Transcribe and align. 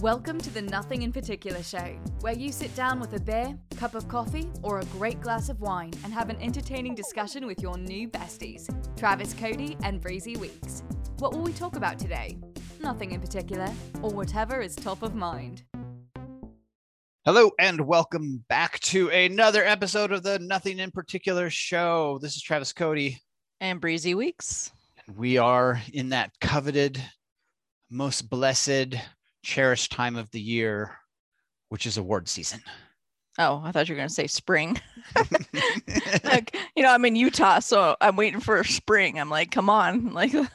Welcome 0.00 0.38
to 0.38 0.50
the 0.50 0.62
Nothing 0.62 1.02
in 1.02 1.12
Particular 1.12 1.62
show, 1.62 1.98
where 2.20 2.32
you 2.32 2.52
sit 2.52 2.74
down 2.74 3.00
with 3.00 3.12
a 3.14 3.20
beer, 3.20 3.58
cup 3.76 3.94
of 3.94 4.08
coffee, 4.08 4.48
or 4.62 4.80
a 4.80 4.84
great 4.86 5.20
glass 5.20 5.48
of 5.48 5.60
wine 5.60 5.92
and 6.04 6.12
have 6.12 6.30
an 6.30 6.40
entertaining 6.40 6.94
discussion 6.94 7.46
with 7.46 7.60
your 7.60 7.76
new 7.76 8.08
besties, 8.08 8.68
Travis 8.96 9.34
Cody 9.34 9.76
and 9.82 10.00
Breezy 10.00 10.36
Weeks. 10.36 10.82
What 11.18 11.32
will 11.32 11.42
we 11.42 11.52
talk 11.52 11.76
about 11.76 11.98
today? 11.98 12.38
Nothing 12.80 13.12
in 13.12 13.20
particular, 13.20 13.68
or 14.02 14.10
whatever 14.10 14.60
is 14.60 14.76
top 14.76 15.02
of 15.02 15.14
mind. 15.14 15.64
Hello 17.24 17.50
and 17.58 17.80
welcome 17.82 18.44
back 18.48 18.78
to 18.80 19.10
another 19.10 19.64
episode 19.64 20.12
of 20.12 20.22
the 20.22 20.38
Nothing 20.38 20.78
in 20.78 20.90
Particular 20.90 21.50
show. 21.50 22.18
This 22.22 22.36
is 22.36 22.42
Travis 22.42 22.72
Cody. 22.72 23.20
And 23.60 23.80
Breezy 23.80 24.14
Weeks. 24.14 24.70
We 25.16 25.38
are 25.38 25.82
in 25.92 26.10
that 26.10 26.32
coveted, 26.40 27.02
most 27.90 28.28
blessed, 28.30 28.94
cherished 29.42 29.92
time 29.92 30.16
of 30.16 30.30
the 30.30 30.40
year, 30.40 30.96
which 31.68 31.86
is 31.86 31.96
award 31.96 32.28
season. 32.28 32.60
Oh, 33.38 33.62
I 33.64 33.70
thought 33.70 33.88
you 33.88 33.94
were 33.94 33.98
going 33.98 34.08
to 34.08 34.14
say 34.14 34.26
spring. 34.26 34.80
like, 36.24 36.56
you 36.76 36.82
know, 36.82 36.90
I'm 36.90 37.04
in 37.04 37.14
Utah, 37.14 37.60
so 37.60 37.96
I'm 38.00 38.16
waiting 38.16 38.40
for 38.40 38.62
spring. 38.64 39.18
I'm 39.18 39.30
like, 39.30 39.50
come 39.50 39.70
on. 39.70 40.12
Like, 40.18 40.34
I'm 40.34 40.48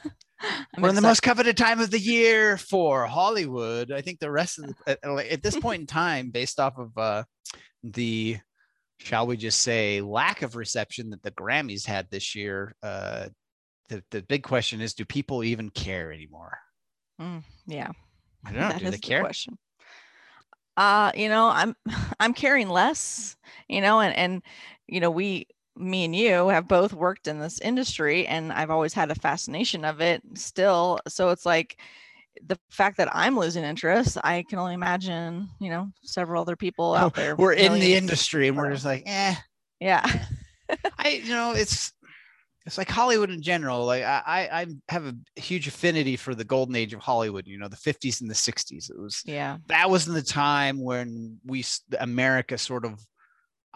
We're 0.82 0.90
in 0.90 0.94
the 0.94 1.00
most 1.00 1.22
coveted 1.22 1.56
time 1.56 1.80
of 1.80 1.90
the 1.90 1.98
year 1.98 2.58
for 2.58 3.06
Hollywood. 3.06 3.90
I 3.90 4.02
think 4.02 4.18
the 4.18 4.30
rest 4.30 4.58
of 4.58 4.66
the, 4.66 4.74
at, 4.86 5.26
at 5.32 5.42
this 5.42 5.58
point 5.58 5.80
in 5.80 5.86
time, 5.86 6.30
based 6.30 6.60
off 6.60 6.76
of 6.76 6.90
uh, 6.98 7.24
the, 7.82 8.36
shall 8.98 9.26
we 9.26 9.38
just 9.38 9.62
say, 9.62 10.02
lack 10.02 10.42
of 10.42 10.54
reception 10.54 11.10
that 11.10 11.22
the 11.22 11.30
Grammys 11.30 11.86
had 11.86 12.10
this 12.10 12.34
year, 12.34 12.74
uh, 12.82 13.28
the, 13.88 14.02
the 14.10 14.20
big 14.22 14.42
question 14.42 14.82
is 14.82 14.92
do 14.92 15.06
people 15.06 15.42
even 15.44 15.70
care 15.70 16.12
anymore? 16.12 16.58
Mm, 17.20 17.42
yeah. 17.66 17.90
I 18.44 18.52
don't 18.52 18.60
know. 18.60 18.68
That 18.68 18.78
do 18.80 18.84
is 18.86 18.90
they 18.92 18.96
the 18.96 19.02
care? 19.02 19.20
question. 19.20 19.58
Uh, 20.76 21.12
you 21.14 21.28
know, 21.28 21.48
I'm 21.48 21.76
I'm 22.20 22.34
caring 22.34 22.68
less, 22.68 23.36
you 23.68 23.80
know, 23.80 24.00
and 24.00 24.14
and 24.16 24.42
you 24.86 25.00
know, 25.00 25.10
we 25.10 25.46
me 25.76 26.04
and 26.04 26.14
you 26.14 26.48
have 26.48 26.68
both 26.68 26.92
worked 26.92 27.26
in 27.26 27.40
this 27.40 27.60
industry 27.60 28.26
and 28.28 28.52
I've 28.52 28.70
always 28.70 28.94
had 28.94 29.10
a 29.10 29.14
fascination 29.16 29.84
of 29.84 30.00
it 30.00 30.22
still. 30.34 31.00
So 31.08 31.30
it's 31.30 31.44
like 31.44 31.78
the 32.46 32.58
fact 32.70 32.96
that 32.98 33.08
I'm 33.14 33.38
losing 33.38 33.64
interest, 33.64 34.18
I 34.22 34.44
can 34.48 34.58
only 34.58 34.74
imagine, 34.74 35.48
you 35.60 35.70
know, 35.70 35.90
several 36.02 36.42
other 36.42 36.56
people 36.56 36.94
out 36.94 37.14
there. 37.14 37.34
We're 37.36 37.54
in 37.54 37.74
the 37.74 37.94
industry 37.94 38.48
and 38.48 38.56
we're 38.56 38.72
just 38.72 38.84
like, 38.84 39.02
eh. 39.06 39.34
Yeah. 39.80 40.06
I, 40.98 41.20
you 41.24 41.30
know, 41.30 41.52
it's 41.52 41.92
it's 42.66 42.78
like 42.78 42.88
Hollywood 42.90 43.30
in 43.30 43.42
general. 43.42 43.84
Like 43.84 44.02
I, 44.04 44.22
I 44.52 44.66
have 44.88 45.04
a 45.06 45.14
huge 45.40 45.66
affinity 45.68 46.16
for 46.16 46.34
the 46.34 46.44
golden 46.44 46.74
age 46.76 46.94
of 46.94 47.00
Hollywood. 47.00 47.46
You 47.46 47.58
know, 47.58 47.68
the 47.68 47.76
50s 47.76 48.20
and 48.20 48.30
the 48.30 48.34
60s. 48.34 48.90
It 48.90 48.98
was 48.98 49.22
Yeah. 49.26 49.58
that 49.66 49.90
was 49.90 50.08
in 50.08 50.14
the 50.14 50.22
time 50.22 50.82
when 50.82 51.38
we 51.44 51.64
America 51.98 52.56
sort 52.58 52.84
of 52.84 53.00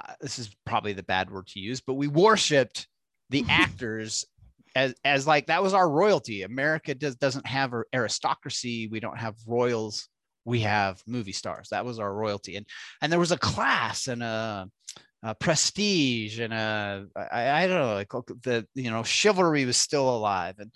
uh, 0.02 0.12
this 0.20 0.38
is 0.38 0.54
probably 0.64 0.92
the 0.92 1.02
bad 1.02 1.30
word 1.30 1.48
to 1.48 1.60
use, 1.60 1.80
but 1.80 1.94
we 1.94 2.06
worshipped 2.08 2.86
the 3.30 3.44
actors 3.50 4.24
as 4.76 4.94
as 5.04 5.26
like 5.26 5.46
that 5.46 5.62
was 5.62 5.74
our 5.74 5.88
royalty. 5.90 6.42
America 6.42 6.94
does 6.94 7.16
doesn't 7.16 7.46
have 7.46 7.74
a 7.74 7.82
aristocracy. 7.94 8.86
We 8.88 9.00
don't 9.00 9.18
have 9.18 9.34
royals. 9.46 10.08
We 10.44 10.60
have 10.60 11.02
movie 11.06 11.32
stars. 11.32 11.68
That 11.70 11.84
was 11.84 11.98
our 11.98 12.14
royalty, 12.14 12.56
and 12.56 12.64
and 13.02 13.10
there 13.12 13.18
was 13.18 13.32
a 13.32 13.38
class 13.38 14.06
and 14.08 14.22
a, 14.22 14.68
a 15.22 15.34
prestige 15.34 16.38
and 16.38 16.52
uh, 16.52 17.00
I, 17.16 17.50
I, 17.50 17.66
don't 17.66 17.80
know 17.80 17.94
like 17.94 18.10
the 18.42 18.66
you 18.74 18.90
know 18.90 19.02
chivalry 19.02 19.64
was 19.64 19.76
still 19.76 20.08
alive 20.08 20.56
and 20.58 20.70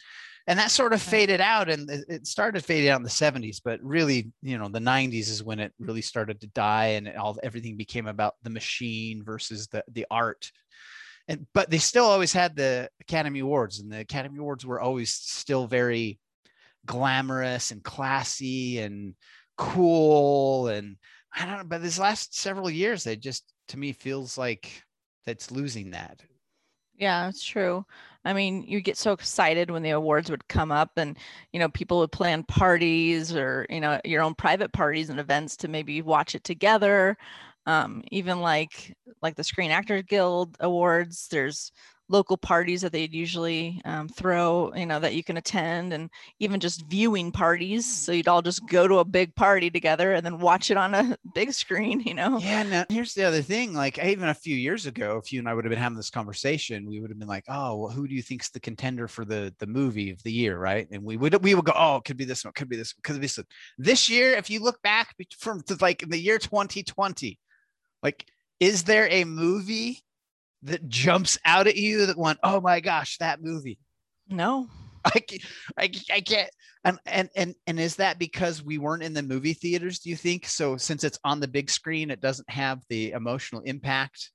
and 0.48 0.58
that 0.58 0.72
sort 0.72 0.92
of 0.92 1.00
faded 1.00 1.40
out 1.40 1.70
and 1.70 1.88
it- 1.88 2.04
it 2.08 2.26
started 2.26 2.64
fading 2.64 2.90
out 2.90 2.96
in 2.96 3.04
the 3.04 3.08
70s 3.08 3.60
but 3.64 3.80
really 3.82 4.32
you 4.42 4.58
know 4.58 4.68
the 4.68 4.80
90s 4.80 5.28
is 5.28 5.44
when 5.44 5.60
it 5.60 5.72
really 5.78 6.02
started 6.02 6.40
to 6.40 6.48
die 6.48 6.86
and 6.86 7.08
all 7.16 7.38
everything 7.42 7.76
became 7.76 8.08
about 8.08 8.34
the 8.42 8.50
machine 8.50 9.22
versus 9.24 9.68
the 9.68 9.84
the 9.92 10.06
art. 10.10 10.50
And 11.28 11.46
but 11.54 11.70
they 11.70 11.78
still 11.78 12.06
always 12.06 12.32
had 12.32 12.56
the 12.56 12.88
academy 13.00 13.38
awards 13.40 13.78
and 13.78 13.92
the 13.92 14.00
academy 14.00 14.40
awards 14.40 14.66
were 14.66 14.80
always 14.80 15.14
still 15.14 15.68
very 15.68 16.18
glamorous 16.84 17.70
and 17.70 17.82
classy 17.84 18.80
and 18.80 19.14
cool 19.56 20.66
and 20.66 20.96
i 21.32 21.46
don't 21.46 21.58
know 21.58 21.64
but 21.64 21.80
this 21.80 21.98
last 21.98 22.36
several 22.36 22.68
years 22.68 23.04
they 23.04 23.14
just 23.14 23.44
to 23.72 23.78
me 23.78 23.92
feels 23.92 24.38
like 24.38 24.84
that's 25.24 25.50
losing 25.50 25.90
that 25.92 26.24
Yeah, 26.94 27.28
it's 27.28 27.42
true. 27.42 27.84
I 28.24 28.32
mean, 28.32 28.62
you 28.62 28.80
get 28.80 28.96
so 28.96 29.12
excited 29.12 29.70
when 29.70 29.82
the 29.82 29.90
awards 29.90 30.30
would 30.30 30.46
come 30.48 30.70
up 30.70 30.92
and, 30.96 31.18
you 31.52 31.58
know, 31.58 31.68
people 31.68 31.98
would 31.98 32.12
plan 32.12 32.44
parties 32.44 33.34
or, 33.34 33.66
you 33.70 33.80
know, 33.80 34.00
your 34.04 34.22
own 34.22 34.34
private 34.34 34.72
parties 34.72 35.10
and 35.10 35.18
events 35.18 35.56
to 35.58 35.68
maybe 35.68 36.00
watch 36.02 36.34
it 36.34 36.44
together. 36.44 37.16
Um, 37.66 38.02
even 38.12 38.40
like 38.40 38.96
like 39.22 39.36
the 39.36 39.44
Screen 39.44 39.70
Actors 39.70 40.02
Guild 40.06 40.56
Awards, 40.60 41.28
there's 41.28 41.72
local 42.12 42.36
parties 42.36 42.82
that 42.82 42.92
they'd 42.92 43.14
usually 43.14 43.80
um, 43.84 44.08
throw, 44.08 44.72
you 44.74 44.86
know, 44.86 45.00
that 45.00 45.14
you 45.14 45.24
can 45.24 45.38
attend 45.38 45.92
and 45.92 46.10
even 46.38 46.60
just 46.60 46.86
viewing 46.86 47.32
parties. 47.32 47.86
So 47.86 48.12
you'd 48.12 48.28
all 48.28 48.42
just 48.42 48.68
go 48.68 48.86
to 48.86 48.98
a 48.98 49.04
big 49.04 49.34
party 49.34 49.70
together 49.70 50.12
and 50.12 50.24
then 50.24 50.38
watch 50.38 50.70
it 50.70 50.76
on 50.76 50.94
a 50.94 51.16
big 51.34 51.52
screen, 51.52 52.00
you 52.00 52.14
know? 52.14 52.38
Yeah, 52.38 52.62
now 52.62 52.84
here's 52.88 53.14
the 53.14 53.24
other 53.24 53.42
thing. 53.42 53.72
Like 53.72 53.98
even 53.98 54.28
a 54.28 54.34
few 54.34 54.54
years 54.54 54.86
ago, 54.86 55.20
if 55.22 55.32
you 55.32 55.38
and 55.38 55.48
I 55.48 55.54
would 55.54 55.64
have 55.64 55.70
been 55.70 55.78
having 55.78 55.96
this 55.96 56.10
conversation, 56.10 56.86
we 56.86 57.00
would 57.00 57.10
have 57.10 57.18
been 57.18 57.28
like, 57.28 57.44
"Oh, 57.48 57.76
well, 57.76 57.90
who 57.90 58.06
do 58.06 58.14
you 58.14 58.22
think's 58.22 58.50
the 58.50 58.60
contender 58.60 59.08
for 59.08 59.24
the 59.24 59.54
the 59.58 59.66
movie 59.66 60.10
of 60.10 60.22
the 60.22 60.32
year?" 60.32 60.58
Right? 60.58 60.86
And 60.90 61.02
we 61.02 61.16
would 61.16 61.42
we 61.42 61.54
would 61.54 61.64
go, 61.64 61.72
"Oh, 61.74 61.96
it 61.96 62.04
could 62.04 62.18
be 62.18 62.24
this 62.24 62.44
one, 62.44 62.52
could 62.52 62.68
be 62.68 62.76
this, 62.76 62.92
could 63.02 63.14
be 63.14 63.22
this." 63.22 63.38
one." 63.38 63.46
This 63.78 64.10
year, 64.10 64.34
if 64.34 64.50
you 64.50 64.60
look 64.60 64.80
back 64.82 65.14
from 65.38 65.62
like 65.80 66.02
in 66.02 66.10
the 66.10 66.18
year 66.18 66.38
2020, 66.38 67.38
like, 68.02 68.26
is 68.60 68.84
there 68.84 69.08
a 69.10 69.24
movie 69.24 70.02
that 70.64 70.88
jumps 70.88 71.38
out 71.44 71.66
at 71.66 71.76
you 71.76 72.06
that 72.06 72.16
went, 72.18 72.38
"Oh 72.42 72.60
my 72.60 72.80
gosh, 72.80 73.18
that 73.18 73.42
movie"? 73.42 73.78
No. 74.28 74.68
I 75.04 75.18
can't, 75.18 75.42
I, 75.76 75.90
I 76.14 76.20
can't 76.20 76.50
and, 76.84 76.98
and 77.06 77.28
and 77.34 77.54
and 77.66 77.80
is 77.80 77.96
that 77.96 78.20
because 78.20 78.62
we 78.62 78.78
weren't 78.78 79.02
in 79.02 79.12
the 79.12 79.22
movie 79.22 79.52
theaters 79.52 79.98
do 79.98 80.10
you 80.10 80.14
think 80.16 80.46
so 80.46 80.76
since 80.76 81.02
it's 81.02 81.18
on 81.24 81.40
the 81.40 81.48
big 81.48 81.70
screen 81.70 82.08
it 82.08 82.20
doesn't 82.20 82.48
have 82.48 82.80
the 82.88 83.10
emotional 83.10 83.62
impact 83.62 84.30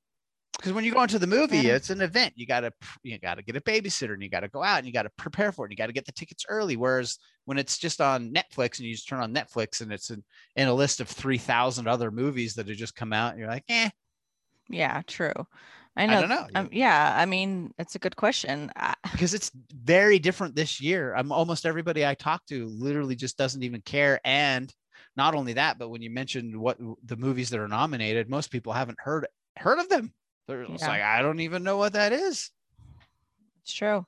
because 0.57 0.73
when 0.73 0.83
you 0.83 0.91
go 0.91 1.03
into 1.03 1.19
the 1.19 1.25
movie 1.27 1.59
Yeah. 1.59 1.75
it's 1.75 1.89
an 1.89 2.01
event 2.01 2.33
you 2.35 2.45
got 2.45 2.61
to 2.61 2.71
you 3.01 3.17
got 3.17 3.35
to 3.35 3.43
get 3.43 3.55
a 3.55 3.61
babysitter 3.61 4.11
and 4.13 4.21
you 4.21 4.29
got 4.29 4.41
to 4.41 4.49
go 4.49 4.61
out 4.61 4.79
and 4.79 4.87
you 4.87 4.91
got 4.91 5.03
to 5.03 5.11
prepare 5.17 5.53
for 5.53 5.63
it 5.63 5.67
and 5.67 5.71
you 5.71 5.77
got 5.77 5.87
to 5.87 5.93
get 5.93 6.05
the 6.05 6.11
tickets 6.11 6.45
early 6.49 6.75
whereas 6.75 7.17
when 7.45 7.57
it's 7.57 7.77
just 7.77 8.01
on 8.01 8.33
netflix 8.33 8.79
and 8.79 8.87
you 8.89 8.93
just 8.93 9.07
turn 9.07 9.21
on 9.21 9.33
netflix 9.33 9.79
and 9.79 9.93
it's 9.93 10.09
in, 10.09 10.21
in 10.57 10.67
a 10.67 10.73
list 10.73 10.99
of 10.99 11.07
3000 11.07 11.87
other 11.87 12.11
movies 12.11 12.55
that 12.55 12.67
have 12.67 12.75
just 12.75 12.93
come 12.95 13.13
out 13.13 13.31
and 13.31 13.39
you're 13.39 13.49
like 13.49 13.63
eh 13.69 13.89
Yeah, 14.69 15.01
true. 15.07 15.47
I 15.97 16.05
i 16.07 16.15
know. 16.15 16.21
don't 16.21 16.29
know 16.29 16.47
Um, 16.55 16.69
yeah, 16.71 17.15
I 17.17 17.25
mean, 17.25 17.73
it's 17.79 17.95
a 17.95 17.99
good 17.99 18.15
question. 18.15 18.71
Because 19.11 19.33
it's 19.33 19.51
very 19.73 20.19
different 20.19 20.55
this 20.55 20.79
year. 20.81 21.13
I'm 21.15 21.31
almost 21.31 21.65
everybody 21.65 22.05
I 22.05 22.13
talk 22.15 22.45
to 22.47 22.67
literally 22.67 23.15
just 23.15 23.37
doesn't 23.37 23.63
even 23.63 23.81
care. 23.81 24.19
And 24.25 24.73
not 25.15 25.35
only 25.35 25.53
that, 25.53 25.79
but 25.79 25.89
when 25.89 26.01
you 26.01 26.09
mentioned 26.11 26.55
what 26.55 26.77
the 27.03 27.17
movies 27.17 27.49
that 27.49 27.59
are 27.59 27.67
nominated, 27.67 28.29
most 28.29 28.51
people 28.51 28.73
haven't 28.73 28.99
heard 29.01 29.27
heard 29.57 29.79
of 29.79 29.89
them. 29.89 30.13
They're 30.47 30.63
Yeah. 30.63 30.87
like, 30.87 31.01
I 31.01 31.21
don't 31.21 31.39
even 31.41 31.63
know 31.63 31.77
what 31.77 31.93
that 31.93 32.13
is. 32.13 32.51
it's 33.61 33.73
true. 33.73 34.05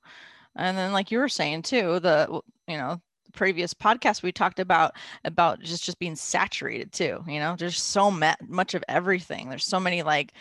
And 0.55 0.77
then, 0.77 0.91
like 0.93 1.11
you 1.11 1.19
were 1.19 1.29
saying 1.29 1.63
too, 1.63 1.99
the 1.99 2.41
you 2.67 2.77
know 2.77 3.01
previous 3.33 3.73
podcast 3.73 4.23
we 4.23 4.31
talked 4.31 4.59
about 4.59 4.93
about 5.23 5.59
just 5.61 5.83
just 5.83 5.99
being 5.99 6.15
saturated 6.15 6.91
too. 6.91 7.23
You 7.27 7.39
know, 7.39 7.55
there's 7.57 7.81
so 7.81 8.11
much 8.11 8.73
of 8.73 8.83
everything. 8.89 9.49
There's 9.49 9.65
so 9.65 9.79
many 9.79 10.03
like 10.03 10.33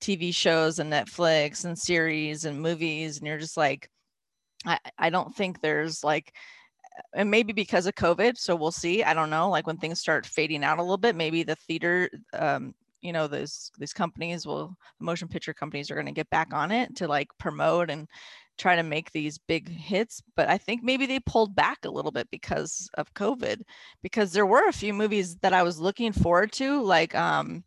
TV 0.00 0.34
shows 0.34 0.78
and 0.78 0.92
Netflix 0.92 1.64
and 1.64 1.78
series 1.78 2.44
and 2.44 2.60
movies, 2.60 3.18
and 3.18 3.26
you're 3.26 3.38
just 3.38 3.56
like, 3.56 3.90
I 4.64 4.78
I 4.98 5.10
don't 5.10 5.34
think 5.34 5.60
there's 5.60 6.04
like 6.04 6.32
and 7.14 7.30
maybe 7.30 7.52
because 7.52 7.86
of 7.86 7.94
COVID, 7.94 8.36
so 8.36 8.56
we'll 8.56 8.70
see. 8.70 9.02
I 9.02 9.14
don't 9.14 9.30
know. 9.30 9.50
Like 9.50 9.66
when 9.66 9.78
things 9.78 10.00
start 10.00 10.26
fading 10.26 10.64
out 10.64 10.78
a 10.78 10.82
little 10.82 10.96
bit, 10.96 11.16
maybe 11.16 11.42
the 11.42 11.56
theater, 11.56 12.08
um, 12.32 12.74
you 13.00 13.12
know, 13.12 13.26
those 13.26 13.70
these 13.78 13.92
companies 13.92 14.46
will, 14.46 14.76
motion 15.00 15.28
picture 15.28 15.54
companies 15.54 15.90
are 15.90 15.94
going 15.94 16.06
to 16.06 16.12
get 16.12 16.30
back 16.30 16.52
on 16.52 16.72
it 16.72 16.96
to 16.96 17.08
like 17.08 17.28
promote 17.38 17.90
and 17.90 18.08
try 18.58 18.74
to 18.74 18.82
make 18.82 19.12
these 19.12 19.38
big 19.38 19.68
hits. 19.68 20.22
But 20.34 20.48
I 20.48 20.58
think 20.58 20.82
maybe 20.82 21.06
they 21.06 21.20
pulled 21.20 21.54
back 21.54 21.84
a 21.84 21.90
little 21.90 22.10
bit 22.12 22.28
because 22.30 22.88
of 22.94 23.12
COVID, 23.14 23.62
because 24.02 24.32
there 24.32 24.46
were 24.46 24.68
a 24.68 24.72
few 24.72 24.94
movies 24.94 25.36
that 25.36 25.52
I 25.52 25.62
was 25.62 25.78
looking 25.78 26.12
forward 26.12 26.52
to, 26.52 26.82
like 26.82 27.14
um, 27.14 27.64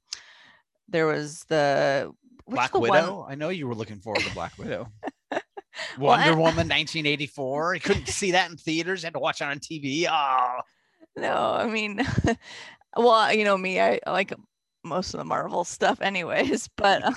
there 0.87 1.05
was 1.05 1.43
the 1.45 2.11
Black 2.55 2.71
the 2.71 2.79
one- 2.79 2.89
Widow. 2.91 3.25
I 3.29 3.35
know 3.35 3.49
you 3.49 3.67
were 3.67 3.75
looking 3.75 3.99
forward 3.99 4.21
to 4.23 4.33
Black 4.33 4.57
Widow. 4.57 4.87
Well, 5.97 6.09
Wonder 6.17 6.31
I- 6.31 6.35
Woman 6.35 6.67
1984. 6.67 7.75
You 7.75 7.79
couldn't 7.79 8.07
see 8.09 8.31
that 8.31 8.49
in 8.51 8.57
theaters. 8.57 9.01
You 9.01 9.07
had 9.07 9.13
to 9.13 9.19
watch 9.19 9.39
it 9.39 9.45
on 9.45 9.59
TV. 9.59 10.07
Oh, 10.09 10.59
No, 11.15 11.53
I 11.53 11.67
mean, 11.67 12.01
well, 12.97 13.33
you 13.33 13.45
know 13.45 13.57
me, 13.57 13.79
I 13.79 13.99
I 14.05 14.11
like 14.11 14.33
most 14.83 15.13
of 15.13 15.19
the 15.19 15.23
Marvel 15.25 15.63
stuff, 15.63 16.01
anyways. 16.01 16.67
But 16.75 17.03
uh, 17.05 17.11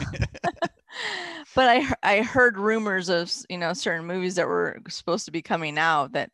but 1.57 1.69
I 1.69 1.93
I 2.03 2.23
heard 2.23 2.57
rumors 2.59 3.09
of 3.09 3.33
you 3.49 3.59
know 3.59 3.73
certain 3.73 4.07
movies 4.07 4.37
that 4.37 4.47
were 4.47 4.79
supposed 4.89 5.25
to 5.25 5.33
be 5.33 5.43
coming 5.43 5.77
out 5.79 6.13
that 6.13 6.31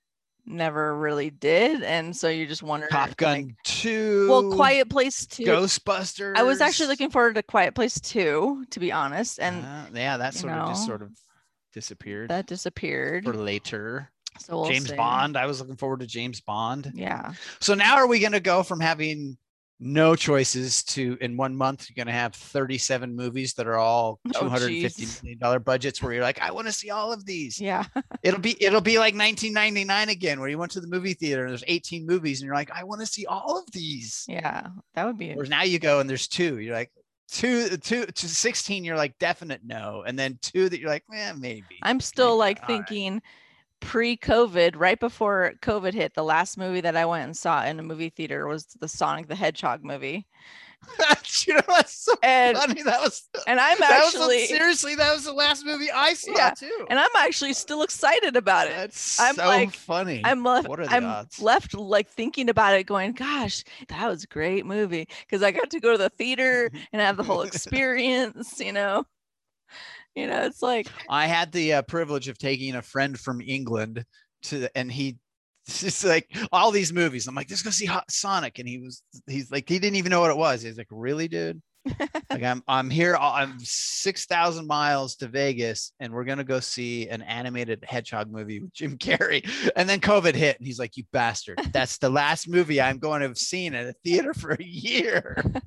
never 0.48 0.96
really 0.96 1.30
did, 1.30 1.82
and 1.82 2.16
so 2.16 2.28
you 2.28 2.46
just 2.46 2.62
wonder. 2.62 2.88
Top 2.88 3.16
Gun 3.16 3.36
like- 3.46 3.54
Two. 3.64 4.28
well, 4.28 4.52
Quiet 4.54 4.88
Place 4.90 5.26
Two. 5.26 5.44
Ghostbusters. 5.44 6.36
I 6.36 6.42
was 6.42 6.60
actually 6.60 6.88
looking 6.88 7.10
forward 7.10 7.34
to 7.36 7.42
Quiet 7.42 7.74
Place 7.74 8.00
Two, 8.00 8.64
to 8.70 8.80
be 8.80 8.90
honest, 8.92 9.38
and 9.40 9.64
Uh, 9.64 9.86
yeah, 9.94 10.16
that 10.16 10.34
sort 10.34 10.52
of 10.54 10.68
just 10.70 10.86
sort 10.86 11.02
of 11.02 11.10
disappeared 11.72 12.30
that 12.30 12.46
disappeared. 12.46 13.24
for 13.24 13.34
later. 13.34 14.10
so 14.40 14.60
we'll 14.60 14.68
James 14.70 14.88
see. 14.88 14.96
Bond. 14.96 15.36
I 15.36 15.46
was 15.46 15.60
looking 15.60 15.76
forward 15.76 16.00
to 16.00 16.06
James 16.06 16.40
Bond. 16.40 16.90
Yeah. 16.94 17.32
So 17.60 17.74
now 17.74 17.96
are 17.96 18.06
we 18.06 18.18
going 18.20 18.32
to 18.32 18.40
go 18.40 18.62
from 18.62 18.80
having 18.80 19.36
no 19.80 20.16
choices 20.16 20.82
to 20.82 21.16
in 21.20 21.36
one 21.36 21.54
month 21.54 21.88
you're 21.88 22.02
going 22.02 22.12
to 22.12 22.18
have 22.18 22.34
37 22.34 23.14
movies 23.14 23.54
that 23.54 23.66
are 23.66 23.76
all 23.76 24.18
oh, 24.34 24.40
250 24.40 25.06
million 25.22 25.38
dollar 25.38 25.60
budgets 25.60 26.02
where 26.02 26.12
you're 26.12 26.22
like 26.22 26.40
I 26.40 26.50
want 26.50 26.66
to 26.66 26.72
see 26.72 26.90
all 26.90 27.12
of 27.12 27.24
these. 27.24 27.60
Yeah. 27.60 27.84
It'll 28.22 28.40
be 28.40 28.60
it'll 28.62 28.80
be 28.80 28.98
like 28.98 29.14
1999 29.14 30.08
again 30.08 30.40
where 30.40 30.48
you 30.48 30.58
went 30.58 30.72
to 30.72 30.80
the 30.80 30.88
movie 30.88 31.14
theater 31.14 31.42
and 31.42 31.50
there's 31.50 31.64
18 31.66 32.06
movies 32.06 32.40
and 32.40 32.46
you're 32.46 32.56
like 32.56 32.70
I 32.72 32.82
want 32.84 33.00
to 33.00 33.06
see 33.06 33.26
all 33.26 33.58
of 33.58 33.70
these. 33.72 34.24
Yeah. 34.28 34.66
That 34.94 35.06
would 35.06 35.18
be 35.18 35.32
Whereas 35.32 35.50
now 35.50 35.62
you 35.62 35.78
go 35.78 36.00
and 36.00 36.10
there's 36.10 36.26
two. 36.26 36.58
You're 36.58 36.74
like 36.74 36.90
two 37.30 37.76
two 37.76 38.06
to 38.06 38.28
16 38.28 38.84
you're 38.84 38.96
like 38.96 39.16
definite 39.18 39.60
no 39.62 40.02
and 40.06 40.18
then 40.18 40.38
two 40.40 40.66
that 40.68 40.80
you're 40.80 40.90
like 40.90 41.04
eh, 41.14 41.32
maybe. 41.38 41.78
I'm 41.82 42.00
still 42.00 42.36
Maybe. 42.36 42.38
like 42.38 42.62
All 42.68 42.78
right. 42.78 42.88
pre-COVID, 43.80 44.74
right 44.76 44.98
before 44.98 45.52
COVID 45.62 45.94
hit, 45.94 46.14
the 46.14 46.24
last 46.24 46.58
movie 46.58 46.80
that 46.80 46.96
I 46.96 47.04
went 47.06 47.24
and 47.24 47.36
saw 47.36 47.64
in 47.64 47.78
a 47.78 47.82
movie 47.82 48.10
theater 48.10 48.46
was 48.46 48.66
the 48.80 48.88
Sonic 48.88 49.28
the 49.28 49.34
Hedgehog 49.34 49.84
movie. 49.84 50.26
you 51.46 51.54
know 51.54 51.60
that's 51.66 52.04
so 52.04 52.14
And 52.22 52.56
funny. 52.56 52.82
That 52.84 53.00
was 53.00 53.28
and 53.48 53.58
I'm 53.58 53.76
that 53.80 53.98
was 54.04 54.14
actually 54.14 54.46
seriously 54.46 54.94
that 54.94 55.12
was 55.12 55.24
the 55.24 55.32
last 55.32 55.66
movie 55.66 55.90
I 55.90 56.14
saw 56.14 56.30
Yeah, 56.36 56.50
too. 56.50 56.86
and 56.88 57.00
I'm 57.00 57.10
actually 57.16 57.52
still 57.54 57.82
excited 57.82 58.36
about 58.36 58.68
it. 58.68 58.74
That's 58.76 59.18
I'm 59.18 59.34
so 59.34 59.44
like- 59.46 59.72
funny. 59.74 60.22
I'm 60.24 60.44
left 60.44 60.68
What 60.68 60.78
are 60.78 60.86
the 60.86 60.94
I'm 60.94 61.04
odds? 61.04 61.42
left 61.42 61.74
like 61.74 62.08
thinking 62.08 62.48
about 62.48 62.74
it 62.74 62.84
going, 62.84 63.10
gosh, 63.12 63.64
that 63.88 64.08
was 64.08 64.22
a 64.22 64.28
great 64.28 64.66
movie 64.66 65.08
because 65.26 65.42
I 65.42 65.50
got 65.50 65.68
to 65.70 65.80
go 65.80 65.90
to 65.90 65.98
the 65.98 66.10
theater 66.10 66.70
and 66.92 67.02
have 67.02 67.16
the 67.16 67.24
whole 67.24 67.42
experience, 67.48 68.60
you 68.60 68.72
know. 68.72 69.04
You 70.18 70.26
know, 70.26 70.42
it's 70.42 70.62
like 70.62 70.88
I 71.08 71.28
had 71.28 71.52
the 71.52 71.74
uh, 71.74 71.82
privilege 71.82 72.26
of 72.26 72.38
taking 72.38 72.74
a 72.74 72.82
friend 72.82 73.18
from 73.18 73.40
England 73.40 74.04
to, 74.42 74.68
and 74.76 74.90
he, 74.90 75.16
it's 75.68 75.80
just 75.80 76.04
like 76.04 76.28
all 76.50 76.72
these 76.72 76.92
movies. 76.92 77.28
I'm 77.28 77.36
like, 77.36 77.48
let's 77.48 77.62
go 77.62 77.70
see 77.70 77.86
Hot 77.86 78.10
Sonic, 78.10 78.58
and 78.58 78.68
he 78.68 78.78
was, 78.78 79.04
he's 79.28 79.52
like, 79.52 79.68
he 79.68 79.78
didn't 79.78 79.96
even 79.96 80.10
know 80.10 80.20
what 80.20 80.32
it 80.32 80.36
was. 80.36 80.62
He's 80.62 80.76
like, 80.76 80.88
really, 80.90 81.28
dude? 81.28 81.62
Like 82.30 82.42
I'm, 82.42 82.62
I'm 82.66 82.90
here. 82.90 83.14
Uh, 83.14 83.32
I'm 83.32 83.58
six 83.60 84.26
thousand 84.26 84.66
miles 84.66 85.16
to 85.16 85.28
Vegas, 85.28 85.92
and 86.00 86.12
we're 86.12 86.24
gonna 86.24 86.44
go 86.44 86.60
see 86.60 87.08
an 87.08 87.22
animated 87.22 87.84
hedgehog 87.86 88.30
movie 88.30 88.60
with 88.60 88.72
Jim 88.72 88.98
Carrey. 88.98 89.48
And 89.76 89.88
then 89.88 90.00
COVID 90.00 90.34
hit, 90.34 90.58
and 90.58 90.66
he's 90.66 90.78
like, 90.78 90.96
you 90.96 91.04
bastard! 91.12 91.60
That's 91.72 91.98
the 91.98 92.10
last 92.10 92.48
movie 92.48 92.80
I'm 92.80 92.98
going 92.98 93.20
to 93.20 93.28
have 93.28 93.38
seen 93.38 93.74
at 93.74 93.86
a 93.86 93.94
theater 94.04 94.34
for 94.34 94.52
a 94.52 94.64
year. 94.64 95.36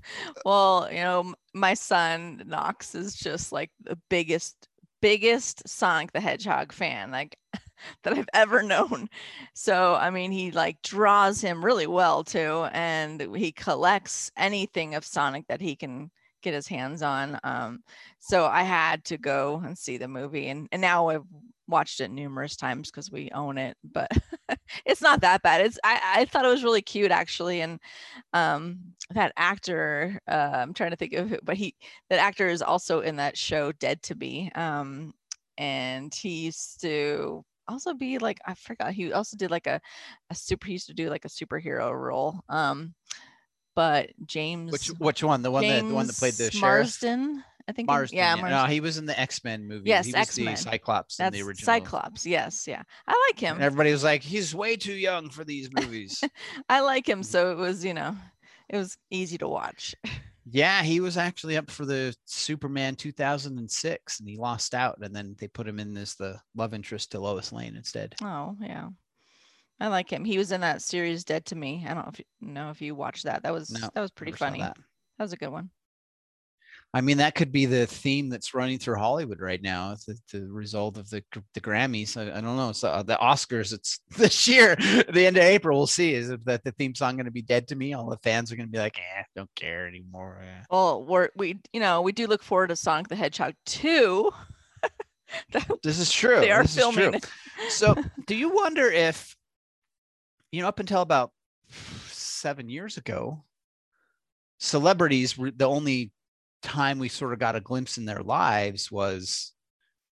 Well, 0.46 0.88
you 0.92 1.02
know, 1.02 1.34
my 1.54 1.74
son 1.74 2.44
Knox 2.46 2.96
is 2.96 3.14
just 3.14 3.52
like 3.52 3.70
the 3.84 3.98
biggest, 4.10 4.68
biggest 5.02 5.68
Sonic 5.68 6.12
the 6.12 6.20
Hedgehog 6.20 6.72
fan 6.72 7.12
like 7.12 7.38
that 8.04 8.14
I've 8.14 8.30
ever 8.34 8.64
known. 8.64 9.10
So, 9.54 9.96
I 9.96 10.10
mean, 10.10 10.32
he 10.32 10.52
like 10.52 10.82
draws 10.82 11.42
him 11.42 11.64
really 11.64 11.88
well 11.88 12.24
too, 12.24 12.68
and 12.72 13.22
he 13.36 13.52
collects 13.52 14.32
anything 14.38 14.96
of 14.96 15.06
Sonic 15.06 15.48
that 15.48 15.62
he 15.62 15.76
can 15.76 16.12
get 16.42 16.54
his 16.54 16.68
hands 16.68 17.02
on. 17.02 17.40
Um, 17.44 17.84
so 18.20 18.46
I 18.46 18.64
had 18.64 19.04
to 19.06 19.18
go 19.18 19.62
and 19.64 19.78
see 19.78 19.98
the 19.98 20.08
movie, 20.08 20.48
and 20.50 20.68
and 20.72 20.82
now 20.82 21.10
I've 21.10 21.26
watched 21.68 22.02
it 22.02 22.12
numerous 22.12 22.56
times 22.58 22.92
because 22.92 23.12
we 23.12 23.30
own 23.32 23.58
it, 23.58 23.78
but 23.84 24.10
it's 24.86 25.02
not 25.02 25.22
that 25.22 25.42
bad. 25.42 25.62
It's 25.62 25.80
I, 25.84 26.00
I 26.18 26.26
thought 26.26 26.46
it 26.46 26.50
was 26.50 26.64
really 26.64 26.82
cute 26.82 27.12
actually, 27.12 27.62
and 27.62 27.80
um 28.34 28.80
that 29.12 29.34
actor 29.38 30.20
uh, 30.28 30.52
i'm 30.56 30.74
trying 30.74 30.92
to 30.92 30.96
think 30.96 31.14
of 31.14 31.34
it 31.34 31.42
but 31.44 31.58
he 31.58 31.76
that 32.10 32.20
actor 32.20 32.48
is 32.48 32.62
also 32.62 33.02
in 33.02 33.18
that 33.18 33.38
show 33.38 33.72
dead 33.74 34.02
to 34.04 34.16
me 34.16 34.52
um 34.56 35.14
and 35.58 36.14
he 36.16 36.46
used 36.46 36.82
to 36.82 37.44
also 37.72 37.94
be 37.94 38.18
like 38.20 38.40
i 38.46 38.54
forgot 38.54 38.94
he 38.94 39.12
also 39.14 39.36
did 39.38 39.50
like 39.52 39.68
a, 39.68 39.80
a 40.30 40.36
super 40.36 40.68
he 40.68 40.74
used 40.74 40.88
to 40.88 40.94
do 40.94 41.10
like 41.10 41.26
a 41.26 41.30
superhero 41.30 41.92
role 41.98 42.42
um 42.50 42.94
but 43.76 44.10
james 44.26 44.72
Which 44.72 44.88
which 45.00 45.24
one? 45.24 45.42
The 45.42 45.52
one 45.52 45.66
that 45.68 45.88
the 45.88 45.94
one 45.94 46.08
that 46.08 46.18
played 46.18 46.34
the 46.34 46.50
James 46.50 46.56
sheriff. 46.56 46.62
Marsden 46.62 47.44
i 47.68 47.72
think 47.72 47.88
Marsden. 47.88 48.18
yeah, 48.18 48.36
Marsden. 48.36 48.52
no, 48.52 48.66
he 48.66 48.80
was 48.82 48.98
in 48.98 49.06
the 49.06 49.18
X 49.18 49.44
Men 49.44 49.68
movie. 49.68 49.90
Yes, 49.90 50.08
he 50.08 50.14
X-Men. 50.16 50.56
the 50.56 50.58
Cyclops 50.62 51.20
in 51.20 51.26
that's 51.26 51.38
the 51.38 51.44
original. 51.48 51.66
cyclops 51.74 52.26
yes 52.26 52.68
yeah 52.68 52.82
i 53.08 53.28
like 53.30 53.40
him 53.40 53.56
And 53.56 53.64
everybody 53.64 53.92
was 53.92 54.04
like, 54.04 54.24
he's 54.24 54.54
way 54.54 54.76
too 54.76 54.94
young 54.94 55.30
for 55.30 55.44
these 55.46 55.70
movies. 55.72 56.22
i 56.70 56.82
like 56.82 57.06
Mm. 57.06 57.10
him 57.14 57.24
so 57.24 57.52
it 57.52 57.58
was 57.58 57.86
you 57.86 57.94
know 57.94 58.16
it 58.68 58.78
was 58.78 58.98
easy 59.10 59.38
to 59.38 59.48
watch 59.48 59.96
yeah, 60.52 60.84
he 60.84 61.00
was 61.00 61.18
actually 61.18 61.56
up 61.56 61.72
for 61.72 61.86
the 61.86 62.14
Superman 62.26 62.96
2006 62.96 64.20
and 64.20 64.30
he 64.30 64.38
lost 64.38 64.76
out. 64.76 64.98
And 65.02 65.16
then 65.16 65.36
they 65.40 65.48
put 65.48 65.68
him 65.68 65.80
in 65.80 65.96
as 65.96 66.16
the 66.16 66.40
love 66.56 66.74
interest 66.74 67.12
to 67.12 67.20
Lois 67.20 67.54
Lane 67.54 67.76
instead. 67.76 68.16
Oh 68.22 68.56
yeah, 68.60 68.90
I 69.80 69.88
like 69.88 70.12
him. 70.12 70.26
He 70.26 70.38
was 70.38 70.52
in 70.52 70.62
that 70.62 70.82
series 70.82 71.24
Dead 71.24 71.46
to 71.46 71.56
Me. 71.56 71.86
I 71.88 71.94
don't 71.94 72.04
know 72.04 72.12
if 72.14 72.20
you 72.20 72.26
know 72.42 72.70
if 72.70 72.82
you 72.82 72.96
watched 72.96 73.24
that. 73.24 73.44
That 73.44 73.54
was 73.54 73.72
No, 73.72 73.90
that 73.94 74.02
was 74.02 74.12
pretty 74.12 74.34
funny. 74.34 74.60
That. 74.60 74.76
that. 75.18 75.24
was 75.24 75.34
a 75.34 75.38
good 75.38 75.50
one. 75.50 75.70
I 76.94 77.00
mean, 77.00 77.18
that 77.20 77.36
could 77.36 77.54
be 77.54 77.66
the 77.66 77.88
theme 77.88 78.28
that's 78.28 78.54
running 78.54 78.78
through 78.78 78.98
Hollywood 78.98 79.40
right 79.40 79.62
now. 79.62 79.94
It's 79.94 80.04
the, 80.04 80.18
the 80.34 80.46
result 80.46 80.98
of 80.98 81.10
the 81.10 81.24
the 81.54 81.62
Grammys. 81.62 82.18
I, 82.18 82.24
I 82.38 82.42
don't 82.42 82.58
know. 82.58 82.74
So 82.74 82.90
uh, 82.90 83.02
the 83.04 83.16
Oscars, 83.16 83.72
it's 83.72 84.00
this 84.18 84.46
year, 84.48 84.76
the 84.76 85.26
end 85.26 85.38
of 85.38 85.44
April. 85.44 85.78
We'll 85.78 85.88
see. 85.88 86.14
Is 86.14 86.28
that 86.46 86.64
the 86.66 86.72
theme 86.74 86.94
song 86.94 87.16
going 87.16 87.26
to 87.26 87.32
be 87.32 87.42
dead 87.42 87.70
to 87.70 87.76
me? 87.76 87.94
All 87.94 88.10
the 88.10 88.18
fans 88.18 88.52
are 88.52 88.58
going 88.58 88.68
to 88.68 88.72
be 88.72 88.78
like, 88.78 88.98
eh, 88.98 89.24
don't 89.38 89.50
care 89.56 89.88
anymore. 89.88 90.42
eh." 90.44 90.64
Well, 90.70 91.06
we're 91.06 91.30
we 91.38 91.60
you 91.72 91.80
know 91.80 92.02
we 92.02 92.12
do 92.12 92.28
look 92.28 92.44
forward 92.44 92.68
to 92.68 92.76
Sonic 92.76 93.08
the 93.08 93.16
Hedgehog 93.16 93.54
two. 93.66 94.30
This 95.82 95.98
is 95.98 96.12
true. 96.12 96.42
they 96.42 96.52
are 96.52 96.64
This 96.64 96.76
is 96.76 96.84
true. 96.84 96.92
filming. 96.94 97.14
it. 97.14 97.26
So, 97.70 97.96
do 98.28 98.36
you 98.36 98.50
wonder 98.54 98.92
if, 98.92 99.34
you 100.52 100.62
know, 100.62 100.68
up 100.68 100.82
until 100.82 101.00
about 101.02 101.32
seven 102.10 102.68
years 102.68 102.98
ago, 102.98 103.42
celebrities 104.60 105.38
were 105.38 105.52
the 105.52 105.70
only 105.70 106.12
time 106.62 107.00
we 107.00 107.10
sort 107.10 107.34
of 107.34 107.40
got 107.40 107.56
a 107.56 107.62
glimpse 107.62 107.98
in 107.98 108.06
their 108.06 108.22
lives 108.24 108.92
was, 108.92 109.54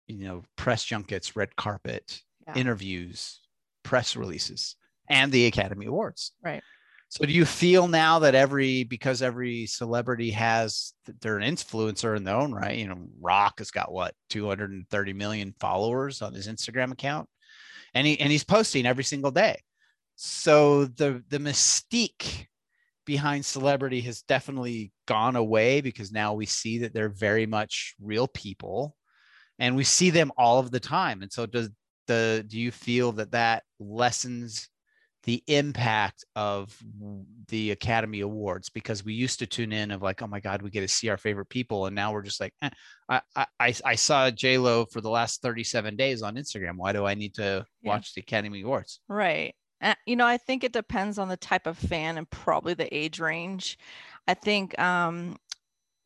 you 0.06 0.24
know, 0.26 0.42
press 0.56 0.84
junkets, 0.84 1.36
red 1.36 1.54
carpet, 1.56 2.22
Yeah. 2.46 2.54
interviews, 2.54 3.40
press 3.82 4.16
releases, 4.16 4.76
and 5.08 5.32
the 5.32 5.46
Academy 5.46 5.86
Awards. 5.86 6.32
Right. 6.42 6.62
So, 7.08 7.24
do 7.24 7.32
you 7.32 7.44
feel 7.44 7.86
now 7.86 8.18
that 8.20 8.34
every 8.34 8.82
because 8.84 9.22
every 9.22 9.66
celebrity 9.66 10.32
has 10.32 10.92
they're 11.20 11.38
an 11.38 11.54
influencer 11.54 12.16
in 12.16 12.24
their 12.24 12.34
own 12.36 12.52
right? 12.52 12.76
You 12.76 12.88
know, 12.88 13.08
Rock 13.20 13.58
has 13.58 13.70
got 13.70 13.92
what 13.92 14.14
230 14.30 15.12
million 15.12 15.54
followers 15.60 16.20
on 16.20 16.34
his 16.34 16.48
Instagram 16.48 16.92
account, 16.92 17.28
and 17.94 18.06
he 18.06 18.18
and 18.18 18.30
he's 18.32 18.44
posting 18.44 18.86
every 18.86 19.04
single 19.04 19.30
day. 19.30 19.62
So 20.16 20.86
the 20.86 21.22
the 21.28 21.38
mystique 21.38 22.46
behind 23.06 23.46
celebrity 23.46 24.02
has 24.02 24.20
definitely 24.22 24.92
gone 25.06 25.36
away 25.36 25.80
because 25.80 26.12
now 26.12 26.34
we 26.34 26.44
see 26.44 26.78
that 26.78 26.92
they're 26.92 27.08
very 27.08 27.46
much 27.46 27.94
real 28.02 28.28
people, 28.28 28.96
and 29.58 29.74
we 29.76 29.84
see 29.84 30.10
them 30.10 30.30
all 30.36 30.58
of 30.58 30.70
the 30.70 30.80
time. 30.80 31.22
And 31.22 31.32
so 31.32 31.46
does 31.46 31.70
the 32.06 32.44
do 32.46 32.60
you 32.60 32.70
feel 32.70 33.12
that 33.12 33.32
that 33.32 33.62
lessens 33.80 34.68
the 35.24 35.42
impact 35.48 36.24
of 36.36 36.78
the 37.48 37.72
Academy 37.72 38.20
Awards 38.20 38.68
because 38.68 39.04
we 39.04 39.12
used 39.12 39.40
to 39.40 39.46
tune 39.46 39.72
in 39.72 39.90
of 39.90 40.00
like, 40.00 40.22
oh 40.22 40.28
my 40.28 40.38
God, 40.38 40.62
we 40.62 40.70
get 40.70 40.82
to 40.82 40.88
see 40.88 41.08
our 41.08 41.16
favorite 41.16 41.48
people, 41.48 41.86
and 41.86 41.96
now 41.96 42.12
we're 42.12 42.22
just 42.22 42.40
like, 42.40 42.52
eh, 42.62 42.70
I, 43.08 43.20
I 43.34 43.46
I 43.58 43.74
I 43.84 43.94
saw 43.96 44.30
J 44.30 44.58
Lo 44.58 44.84
for 44.84 45.00
the 45.00 45.10
last 45.10 45.42
thirty 45.42 45.64
seven 45.64 45.96
days 45.96 46.22
on 46.22 46.36
Instagram. 46.36 46.76
Why 46.76 46.92
do 46.92 47.06
I 47.06 47.14
need 47.14 47.34
to 47.34 47.64
Yeah. 47.82 47.92
watch 47.92 48.14
the 48.14 48.20
Academy 48.20 48.62
Awards? 48.62 49.00
Right. 49.08 49.54
Uh, 49.82 49.94
you 50.06 50.16
know, 50.16 50.26
I 50.26 50.38
think 50.38 50.64
it 50.64 50.72
depends 50.72 51.18
on 51.18 51.28
the 51.28 51.36
type 51.36 51.66
of 51.66 51.76
fan 51.78 52.16
and 52.18 52.28
probably 52.30 52.74
the 52.74 52.92
age 52.94 53.20
range. 53.20 53.78
I 54.26 54.34
think 54.34 54.78
um 54.78 55.36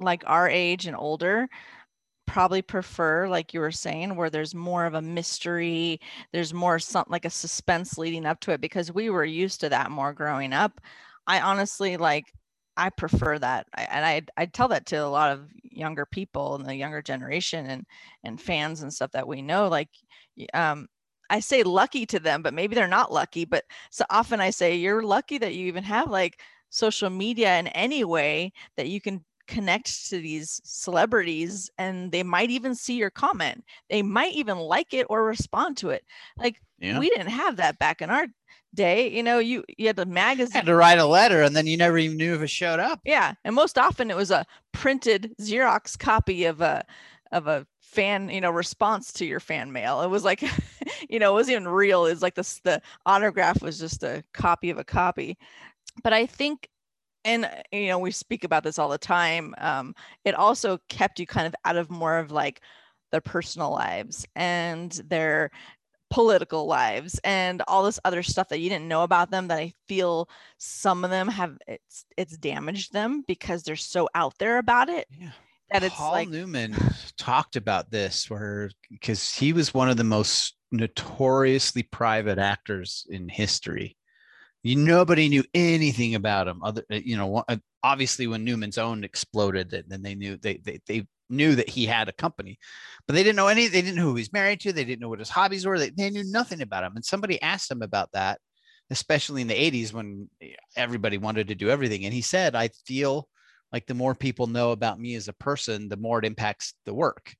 like 0.01 0.25
our 0.27 0.49
age 0.49 0.87
and 0.87 0.97
older 0.97 1.49
probably 2.27 2.63
prefer 2.63 3.29
like 3.29 3.55
you 3.55 3.61
were 3.61 3.73
saying 3.73 4.17
where 4.17 4.31
there's 4.31 4.55
more 4.55 4.87
of 4.87 4.95
a 4.95 5.03
mystery, 5.03 6.01
there's 6.33 6.55
more 6.55 6.79
some 6.81 7.05
like 7.09 7.25
a 7.27 7.31
suspense 7.31 7.99
leading 7.99 8.27
up 8.27 8.41
to 8.41 8.53
it 8.53 8.61
because 8.63 8.93
we 8.93 9.11
were 9.11 9.25
used 9.25 9.61
to 9.63 9.69
that 9.71 9.91
more 9.91 10.13
growing 10.15 10.53
up. 10.55 10.81
I 11.27 11.41
honestly 11.41 11.97
like 11.99 12.27
I 12.77 12.91
prefer 12.91 13.39
that. 13.41 13.67
I, 13.75 13.83
and 13.85 14.07
I 14.07 14.23
I 14.43 14.47
tell 14.47 14.69
that 14.69 14.87
to 14.89 14.97
a 14.99 15.07
lot 15.09 15.33
of 15.33 15.51
younger 15.65 16.07
people 16.07 16.57
in 16.57 16.65
the 16.65 16.77
younger 16.77 17.03
generation 17.03 17.67
and 17.69 17.85
and 18.25 18.41
fans 18.41 18.83
and 18.83 18.93
stuff 18.95 19.13
that 19.13 19.29
we 19.29 19.43
know 19.43 19.69
like 19.69 19.91
um 20.55 20.89
I 21.31 21.41
say 21.41 21.63
lucky 21.63 22.07
to 22.07 22.19
them, 22.21 22.43
but 22.43 22.55
maybe 22.55 22.75
they're 22.75 22.89
not 22.89 23.13
lucky. 23.13 23.45
But 23.45 23.65
so 23.91 24.05
often 24.11 24.41
I 24.41 24.51
say 24.51 24.77
you're 24.77 25.03
lucky 25.03 25.39
that 25.39 25.55
you 25.55 25.67
even 25.67 25.85
have 25.85 26.11
like 26.11 26.41
social 26.71 27.11
media 27.11 27.59
in 27.59 27.69
any 27.69 28.05
way 28.05 28.53
that 28.77 28.89
you 28.89 29.01
can 29.01 29.25
connect 29.47 30.09
to 30.11 30.21
these 30.21 30.61
celebrities 30.65 31.71
and 31.79 32.13
they 32.13 32.23
might 32.23 32.51
even 32.51 32.75
see 32.75 32.97
your 32.97 33.11
comment. 33.11 33.65
They 33.89 34.03
might 34.03 34.35
even 34.35 34.59
like 34.59 34.95
it 34.95 35.07
or 35.11 35.25
respond 35.25 35.77
to 35.79 35.91
it. 35.91 36.05
Like 36.37 36.61
Yeah. 36.79 36.99
we 36.99 37.09
didn't 37.11 37.29
have 37.31 37.57
that 37.57 37.79
back 37.79 38.03
in 38.03 38.11
our 38.11 38.27
day. 38.75 39.09
You 39.09 39.23
know, 39.23 39.39
you 39.39 39.65
you 39.77 39.89
had 39.89 39.99
a 39.99 40.07
magazine. 40.07 40.55
had 40.55 40.67
to 40.67 40.75
write 40.75 40.99
a 40.99 41.07
letter 41.07 41.43
and 41.43 41.55
then 41.57 41.67
you 41.67 41.77
never 41.77 41.99
even 41.99 42.17
knew 42.17 42.35
if 42.35 42.43
it 42.43 42.51
showed 42.51 42.79
up. 42.81 43.01
Yeah, 43.05 43.35
and 43.45 43.55
most 43.55 43.79
often 43.79 44.11
it 44.11 44.17
was 44.17 44.31
a 44.31 44.47
printed 44.73 45.35
Xerox 45.41 45.99
copy 45.99 46.45
of 46.45 46.61
a 46.61 46.85
of 47.33 47.47
a 47.47 47.67
fan, 47.81 48.29
you 48.29 48.41
know, 48.41 48.51
response 48.51 49.13
to 49.15 49.27
your 49.27 49.41
fan 49.41 49.73
mail. 49.73 50.03
It 50.03 50.09
was 50.09 50.25
like, 50.25 50.43
you 51.09 51.19
know, 51.19 51.31
it 51.31 51.35
wasn't 51.35 51.57
even 51.57 51.69
real. 51.69 52.07
It's 52.07 52.23
like 52.23 52.35
this 52.35 52.61
the 52.61 52.81
autograph 53.07 53.63
was 53.63 53.79
just 53.79 54.03
a 54.03 54.25
copy 54.33 54.71
of 54.71 54.79
a 54.79 54.85
copy. 54.85 55.39
But 56.03 56.13
I 56.13 56.27
think 56.27 56.69
and 57.25 57.45
uh, 57.45 57.51
you 57.73 57.89
know 57.89 57.99
we 57.99 58.11
speak 58.11 58.45
about 58.45 58.65
this 58.65 58.79
all 58.79 58.89
the 58.89 58.99
time 58.99 59.55
um, 59.59 59.95
it 60.25 60.35
also 60.35 60.79
kept 60.89 61.19
you 61.21 61.27
kind 61.27 61.47
of 61.47 61.55
out 61.65 61.77
of 61.77 61.91
more 61.91 62.19
of 62.19 62.31
like 62.31 62.63
their 63.13 63.21
personal 63.21 63.71
lives 63.71 64.27
and 64.37 64.93
their 65.09 65.51
political 66.11 66.67
lives 66.67 67.21
and 67.23 67.63
all 67.69 67.85
this 67.85 68.01
other 68.05 68.23
stuff 68.23 68.49
that 68.49 68.59
you 68.59 68.69
didn't 68.69 68.89
know 68.89 69.05
about 69.05 69.31
them 69.31 69.49
that 69.49 69.59
I 69.59 69.73
feel 69.87 70.29
some 70.59 71.05
of 71.05 71.11
them 71.11 71.29
have 71.29 71.57
it's 71.69 72.05
it's 72.17 72.37
damaged 72.37 72.93
them 72.93 73.25
because 73.27 73.63
they're 73.63 73.77
so 73.77 74.09
out 74.15 74.35
there 74.39 74.59
about 74.59 74.89
it. 74.89 75.07
Yeah. 75.19 75.31
That 75.73 75.85
it's 75.85 75.95
Paul 75.95 76.13
like 76.13 76.29
Newman 76.29 76.77
talked 77.17 77.57
about 77.57 77.91
this 77.91 78.29
where 78.29 78.71
because 78.91 79.33
he 79.33 79.53
was 79.53 79.73
one 79.73 79.89
of 79.89 79.97
the 79.97 80.05
most 80.05 80.57
notoriously 80.73 81.83
private 81.83 82.39
actors 82.39 83.07
in 83.11 83.29
history. 83.29 83.97
You 84.63 84.77
nobody 84.77 85.29
knew 85.29 85.45
anything 85.55 86.15
about 86.15 86.49
him 86.49 86.63
other 86.63 86.85
you 86.91 87.17
know 87.17 87.45
uh, 87.49 87.57
obviously 87.83 88.27
when 88.27 88.45
Newman's 88.45 88.79
own 88.79 89.05
exploded 89.05 89.71
then 89.89 90.03
they 90.03 90.15
knew 90.15 90.37
they 90.37 90.59
they 90.59 90.81
they 90.87 91.07
knew 91.31 91.55
that 91.55 91.69
he 91.69 91.87
had 91.87 92.09
a 92.09 92.13
company, 92.13 92.59
but 93.07 93.15
they 93.15 93.23
didn't 93.23 93.37
know 93.37 93.49
any, 93.49 93.69
they 93.69 93.81
didn't 93.81 93.97
know 93.97 94.03
who 94.03 94.17
he's 94.17 94.33
married 94.33 94.61
to. 94.61 94.73
They 94.73 94.85
didn't 94.85 95.01
know 95.01 95.09
what 95.09 95.21
his 95.21 95.31
hobbies 95.31 95.65
were. 95.65 95.79
They, 95.79 95.91
they 95.91 96.11
knew 96.11 96.25
nothing 96.25 96.61
about 96.61 96.85
him. 96.85 96.93
And 96.97 97.05
somebody 97.05 97.41
asked 97.41 97.71
him 97.71 97.83
about 97.83 98.11
that, 98.13 98.41
especially 98.91 99.43
in 99.43 99.49
the 99.49 99.55
80s 99.55 99.93
when 99.93 100.29
everybody 100.77 101.19
wanted 101.19 101.49
to 101.49 101.55
do 101.55 101.71
everything. 101.71 102.05
And 102.05 102.13
he 102.13 102.23
said, 102.23 102.55
I 102.55 102.69
feel 102.85 103.29
like 103.73 103.87
the 103.87 103.95
more 103.95 104.15
people 104.15 104.47
know 104.47 104.73
about 104.73 105.01
me 105.01 105.15
as 105.15 105.29
a 105.29 105.33
person, 105.33 105.89
the 105.89 105.97
more 105.97 106.19
it 106.19 106.25
impacts 106.25 106.75
the 106.87 106.95
work. 106.95 107.35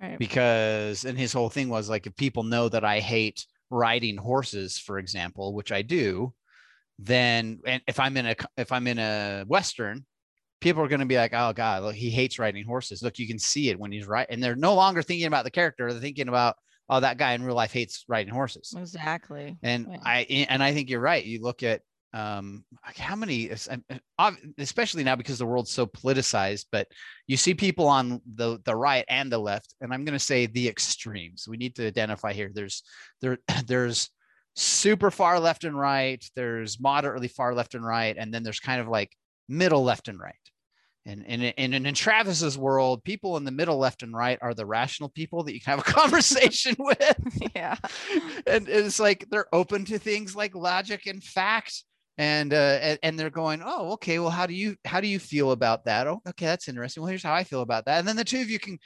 Right. 0.00 0.18
Because, 0.18 1.04
and 1.04 1.18
his 1.18 1.32
whole 1.32 1.48
thing 1.48 1.68
was 1.68 1.88
like, 1.88 2.06
if 2.06 2.16
people 2.16 2.42
know 2.42 2.68
that 2.68 2.84
I 2.84 3.00
hate 3.00 3.46
riding 3.70 4.16
horses, 4.16 4.78
for 4.78 4.98
example, 4.98 5.54
which 5.54 5.72
I 5.72 5.82
do, 5.82 6.34
then 6.98 7.60
and 7.66 7.82
if 7.86 8.00
I'm 8.00 8.16
in 8.16 8.26
a 8.26 8.36
if 8.56 8.72
I'm 8.72 8.86
in 8.86 8.98
a 8.98 9.44
western 9.46 10.06
people 10.60 10.82
are 10.82 10.88
going 10.88 11.00
to 11.00 11.06
be 11.06 11.16
like, 11.16 11.32
oh 11.34 11.52
God, 11.52 11.82
look, 11.82 11.94
he 11.94 12.10
hates 12.10 12.38
riding 12.38 12.64
horses. 12.64 13.02
Look, 13.02 13.18
you 13.18 13.28
can 13.28 13.38
see 13.38 13.68
it 13.68 13.78
when 13.78 13.92
he's 13.92 14.06
right. 14.06 14.26
And 14.28 14.42
they're 14.42 14.56
no 14.56 14.74
longer 14.74 15.02
thinking 15.02 15.26
about 15.26 15.44
the 15.44 15.50
character. 15.50 15.90
They're 15.90 16.00
thinking 16.00 16.28
about, 16.28 16.56
oh, 16.88 17.00
that 17.00 17.18
guy 17.18 17.32
in 17.32 17.42
real 17.42 17.54
life 17.54 17.72
hates 17.72 18.04
riding 18.08 18.32
horses. 18.32 18.74
Exactly. 18.76 19.56
And 19.62 19.86
yeah. 19.90 19.98
I, 20.04 20.46
and 20.48 20.62
I 20.62 20.72
think 20.72 20.88
you're 20.88 21.00
right. 21.00 21.24
You 21.24 21.42
look 21.42 21.62
at, 21.62 21.82
um, 22.12 22.64
how 22.82 23.16
many, 23.16 23.50
especially 24.58 25.04
now 25.04 25.16
because 25.16 25.38
the 25.38 25.46
world's 25.46 25.70
so 25.70 25.86
politicized, 25.86 26.66
but 26.72 26.88
you 27.26 27.36
see 27.36 27.54
people 27.54 27.86
on 27.86 28.20
the, 28.34 28.58
the 28.64 28.74
right 28.74 29.04
and 29.08 29.30
the 29.30 29.38
left, 29.38 29.74
and 29.80 29.92
I'm 29.92 30.04
going 30.04 30.18
to 30.18 30.24
say 30.24 30.46
the 30.46 30.68
extremes. 30.68 31.46
We 31.48 31.56
need 31.56 31.74
to 31.76 31.86
identify 31.86 32.32
here. 32.32 32.50
There's, 32.52 32.82
there, 33.20 33.38
there's, 33.66 34.10
super 34.58 35.10
far 35.10 35.38
left 35.38 35.64
and 35.64 35.78
right 35.78 36.24
there's 36.34 36.80
moderately 36.80 37.28
far 37.28 37.54
left 37.54 37.74
and 37.74 37.84
right 37.84 38.16
and 38.18 38.32
then 38.32 38.42
there's 38.42 38.58
kind 38.58 38.80
of 38.80 38.88
like 38.88 39.12
middle 39.50 39.84
left 39.84 40.08
and 40.08 40.18
right 40.18 40.32
and, 41.06 41.24
and, 41.28 41.54
and, 41.56 41.86
in 41.86 41.94
Travis's 41.94 42.58
world, 42.58 43.04
people 43.04 43.36
in 43.36 43.44
the 43.44 43.52
middle, 43.52 43.78
left, 43.78 44.02
and 44.02 44.12
right 44.12 44.38
are 44.42 44.54
the 44.54 44.66
rational 44.66 45.08
people 45.08 45.44
that 45.44 45.54
you 45.54 45.60
can 45.60 45.78
have 45.78 45.88
a 45.88 45.92
conversation 45.92 46.74
with. 46.78 47.16
Yeah. 47.54 47.76
And 48.46 48.68
it's 48.68 49.00
like 49.00 49.26
they're 49.30 49.54
open 49.54 49.84
to 49.86 49.98
things 49.98 50.36
like 50.36 50.54
logic 50.54 51.06
and 51.06 51.22
fact. 51.22 51.84
And 52.18 52.54
uh 52.54 52.96
and, 53.02 53.18
they're 53.18 53.28
going, 53.28 53.62
oh, 53.64 53.92
okay, 53.92 54.18
well, 54.18 54.30
how 54.30 54.46
do 54.46 54.54
you 54.54 54.76
how 54.86 55.00
do 55.00 55.06
you 55.06 55.18
feel 55.18 55.52
about 55.52 55.84
that? 55.84 56.06
Oh, 56.06 56.22
okay, 56.28 56.46
that's 56.46 56.68
interesting. 56.68 57.02
Well, 57.02 57.10
here's 57.10 57.22
how 57.22 57.34
I 57.34 57.44
feel 57.44 57.60
about 57.60 57.84
that. 57.84 57.98
And 57.98 58.08
then 58.08 58.16
the 58.16 58.24
two 58.24 58.40
of 58.40 58.48
you 58.48 58.58
can 58.58 58.78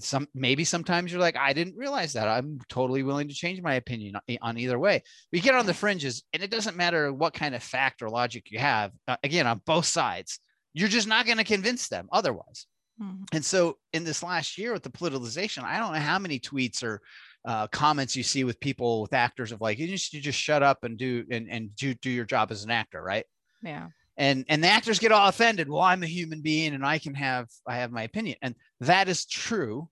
some 0.00 0.26
maybe 0.34 0.64
sometimes 0.64 1.12
you're 1.12 1.20
like, 1.20 1.36
I 1.36 1.52
didn't 1.52 1.76
realize 1.76 2.12
that. 2.14 2.26
I'm 2.26 2.58
totally 2.68 3.02
willing 3.02 3.28
to 3.28 3.34
change 3.34 3.62
my 3.62 3.74
opinion 3.74 4.16
on 4.40 4.58
either 4.58 4.78
way. 4.78 5.02
We 5.32 5.40
get 5.40 5.54
on 5.54 5.66
the 5.66 5.74
fringes, 5.74 6.24
and 6.32 6.42
it 6.42 6.50
doesn't 6.50 6.76
matter 6.76 7.12
what 7.12 7.34
kind 7.34 7.54
of 7.54 7.62
fact 7.62 8.02
or 8.02 8.08
logic 8.08 8.50
you 8.50 8.58
have. 8.58 8.92
Uh, 9.06 9.16
again, 9.22 9.46
on 9.46 9.60
both 9.64 9.86
sides 9.86 10.40
you're 10.74 10.88
just 10.88 11.08
not 11.08 11.26
going 11.26 11.38
to 11.38 11.44
convince 11.44 11.88
them 11.88 12.08
otherwise. 12.12 12.66
Mm-hmm. 13.00 13.24
And 13.32 13.44
so 13.44 13.78
in 13.92 14.04
this 14.04 14.22
last 14.22 14.58
year 14.58 14.72
with 14.72 14.82
the 14.82 14.90
politicization, 14.90 15.64
I 15.64 15.78
don't 15.78 15.92
know 15.92 16.00
how 16.00 16.18
many 16.18 16.38
tweets 16.38 16.82
or 16.82 17.00
uh, 17.44 17.66
comments 17.68 18.16
you 18.16 18.22
see 18.22 18.44
with 18.44 18.60
people 18.60 19.02
with 19.02 19.12
actors 19.12 19.52
of 19.52 19.60
like, 19.60 19.78
you 19.78 19.88
just, 19.88 20.12
you 20.12 20.20
just 20.20 20.38
shut 20.38 20.62
up 20.62 20.84
and 20.84 20.96
do, 20.96 21.24
and, 21.30 21.48
and 21.50 21.74
do, 21.76 21.94
do 21.94 22.10
your 22.10 22.24
job 22.24 22.50
as 22.50 22.64
an 22.64 22.70
actor. 22.70 23.02
Right. 23.02 23.24
Yeah. 23.62 23.88
And, 24.16 24.44
and 24.48 24.62
the 24.62 24.68
actors 24.68 24.98
get 24.98 25.12
all 25.12 25.28
offended. 25.28 25.68
Well, 25.68 25.80
I'm 25.80 26.02
a 26.02 26.06
human 26.06 26.42
being 26.42 26.74
and 26.74 26.84
I 26.84 26.98
can 26.98 27.14
have, 27.14 27.48
I 27.66 27.76
have 27.76 27.90
my 27.90 28.02
opinion. 28.02 28.36
And 28.42 28.54
that 28.80 29.08
is 29.08 29.26
true. 29.26 29.88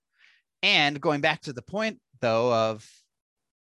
And 0.62 1.00
going 1.00 1.20
back 1.20 1.40
to 1.42 1.52
the 1.52 1.62
point 1.62 1.98
though, 2.20 2.52
of 2.52 2.86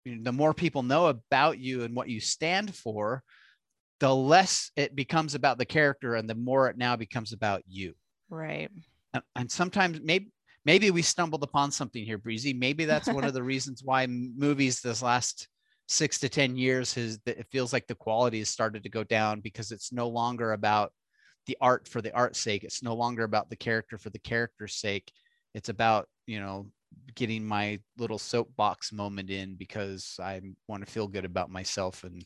you 0.04 0.16
know, 0.16 0.24
the 0.24 0.32
more 0.32 0.54
people 0.54 0.82
know 0.82 1.08
about 1.08 1.60
you 1.60 1.84
and 1.84 1.96
what 1.96 2.10
you 2.10 2.20
stand 2.20 2.76
for, 2.76 3.22
the 4.00 4.14
less 4.14 4.72
it 4.76 4.96
becomes 4.96 5.36
about 5.36 5.60
the 5.60 5.66
character 5.66 6.16
and 6.16 6.28
the 6.28 6.34
more 6.34 6.68
it 6.70 6.78
now 6.78 6.96
becomes 6.96 7.34
about 7.34 7.62
you. 7.68 7.94
Right. 8.32 8.72
And, 9.14 9.24
and 9.36 9.52
sometimes 9.52 10.00
maybe 10.04 10.32
maybe 10.66 10.92
we 10.92 11.02
stumbled 11.02 11.44
upon 11.44 11.72
something 11.72 12.04
here, 12.06 12.18
Breezy. 12.18 12.54
Maybe 12.54 12.86
that's 12.86 13.08
one 13.08 13.24
of 13.24 13.34
the 13.34 13.44
reasons 13.44 13.84
why 13.84 14.08
movies 14.08 14.82
this 14.82 15.02
last 15.02 15.48
six 15.88 16.20
to 16.20 16.30
10 16.30 16.56
years 16.56 16.94
has 16.94 17.20
it 17.26 17.46
feels 17.52 17.74
like 17.74 17.86
the 17.88 17.96
quality 17.96 18.40
has 18.40 18.50
started 18.50 18.84
to 18.84 18.90
go 18.90 19.04
down 19.04 19.42
because 19.42 19.72
it's 19.72 19.92
no 19.92 20.08
longer 20.08 20.54
about 20.54 20.94
the 21.48 21.58
art 21.60 21.88
for 21.88 22.02
the 22.02 22.14
art's 22.14 22.40
sake. 22.40 22.64
It's 22.64 22.84
no 22.84 22.94
longer 22.94 23.24
about 23.24 23.50
the 23.50 23.56
character 23.56 23.98
for 23.98 24.10
the 24.10 24.20
character's 24.20 24.76
sake. 24.76 25.12
It's 25.54 25.70
about, 25.70 26.08
you 26.28 26.40
know, 26.40 26.68
getting 27.16 27.46
my 27.46 27.80
little 27.98 28.20
soapbox 28.20 28.94
moment 28.94 29.30
in 29.30 29.56
because 29.56 30.18
I 30.22 30.42
want 30.68 30.86
to 30.86 30.92
feel 30.92 31.08
good 31.08 31.26
about 31.26 31.50
myself 31.50 32.04
and 32.04 32.26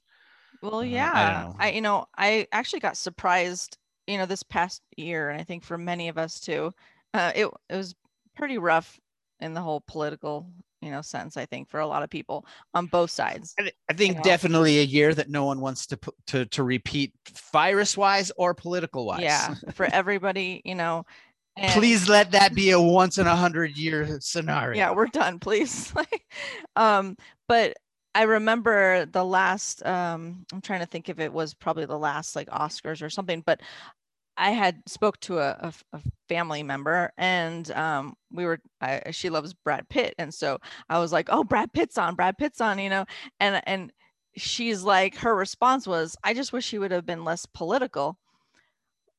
well, 0.62 0.84
yeah. 0.84 1.52
I, 1.58 1.68
I, 1.68 1.72
you 1.72 1.82
know, 1.82 2.06
I 2.18 2.48
actually 2.52 2.80
got 2.80 2.98
surprised, 2.98 3.78
you 4.08 4.18
know, 4.18 4.26
this 4.26 4.44
past 4.44 4.82
year, 4.98 5.30
and 5.30 5.40
I 5.40 5.44
think 5.44 5.64
for 5.64 5.78
many 5.78 6.08
of 6.08 6.18
us 6.18 6.40
too. 6.40 6.72
Uh, 7.14 7.32
it 7.36 7.50
it 7.70 7.76
was 7.76 7.96
pretty 8.36 8.58
rough 8.58 9.00
in 9.40 9.54
the 9.54 9.62
whole 9.62 9.84
political, 9.88 10.48
you 10.82 10.92
know, 10.92 11.02
sense. 11.02 11.38
I 11.38 11.46
think 11.46 11.70
for 11.70 11.80
a 11.80 11.88
lot 11.88 12.04
of 12.04 12.10
people 12.10 12.46
on 12.74 12.88
both 12.88 13.12
sides. 13.12 13.54
I, 13.60 13.72
I 13.90 13.94
think 13.94 14.14
you 14.14 14.18
know? 14.18 14.24
definitely 14.24 14.80
a 14.80 14.84
year 14.84 15.14
that 15.14 15.30
no 15.30 15.46
one 15.46 15.60
wants 15.60 15.88
to 15.88 15.98
put 15.98 16.16
to 16.28 16.46
to 16.48 16.64
repeat, 16.64 17.14
virus 17.52 17.98
wise 17.98 18.32
or 18.38 18.54
political 18.54 19.06
wise. 19.06 19.22
Yeah, 19.22 19.56
for 19.74 19.86
everybody, 19.92 20.62
you 20.66 20.76
know. 20.76 21.06
And, 21.58 21.72
please 21.72 22.10
let 22.10 22.32
that 22.32 22.54
be 22.54 22.72
a 22.72 22.82
once 22.82 23.18
in 23.18 23.28
a 23.28 23.36
hundred 23.36 23.78
year 23.78 24.20
scenario. 24.20 24.78
Yeah, 24.78 24.92
we're 24.92 25.08
done, 25.08 25.40
please. 25.40 25.94
um, 26.76 27.16
but 27.48 27.78
I 28.14 28.24
remember 28.24 29.06
the 29.06 29.24
last 29.24 29.86
um 29.86 30.46
I'm 30.52 30.62
trying 30.62 30.82
to 30.82 30.86
think 30.86 31.10
if 31.10 31.20
it 31.20 31.32
was 31.32 31.54
probably 31.54 31.86
the 31.86 32.00
last 32.00 32.36
like 32.36 32.50
Oscars 32.50 33.02
or 33.02 33.10
something, 33.10 33.42
but 33.46 33.62
I 34.38 34.52
had 34.52 34.82
spoke 34.88 35.20
to 35.22 35.40
a, 35.40 35.52
a, 35.60 35.74
a 35.98 36.02
family 36.28 36.64
member 36.64 37.12
and 37.18 37.70
um, 37.72 38.16
we 38.32 38.46
were 38.46 38.60
I, 38.82 39.12
she 39.12 39.30
loves 39.30 39.54
Brad 39.54 39.88
Pitt 39.90 40.16
and 40.18 40.34
so 40.34 40.60
I 40.90 41.00
was 41.00 41.12
like, 41.12 41.28
"Oh, 41.32 41.44
Brad 41.44 41.74
Pitt's 41.74 41.98
on, 41.98 42.16
Brad 42.16 42.38
Pitt's 42.38 42.62
on," 42.62 42.80
you 42.80 42.90
know. 42.90 43.06
And 43.40 43.62
and 43.66 43.92
she's 44.36 44.84
like 44.84 45.16
her 45.18 45.36
response 45.36 45.88
was, 45.88 46.16
"I 46.24 46.34
just 46.34 46.54
wish 46.54 46.70
he 46.70 46.80
would 46.80 46.92
have 46.92 47.06
been 47.06 47.24
less 47.24 47.46
political." 47.46 48.18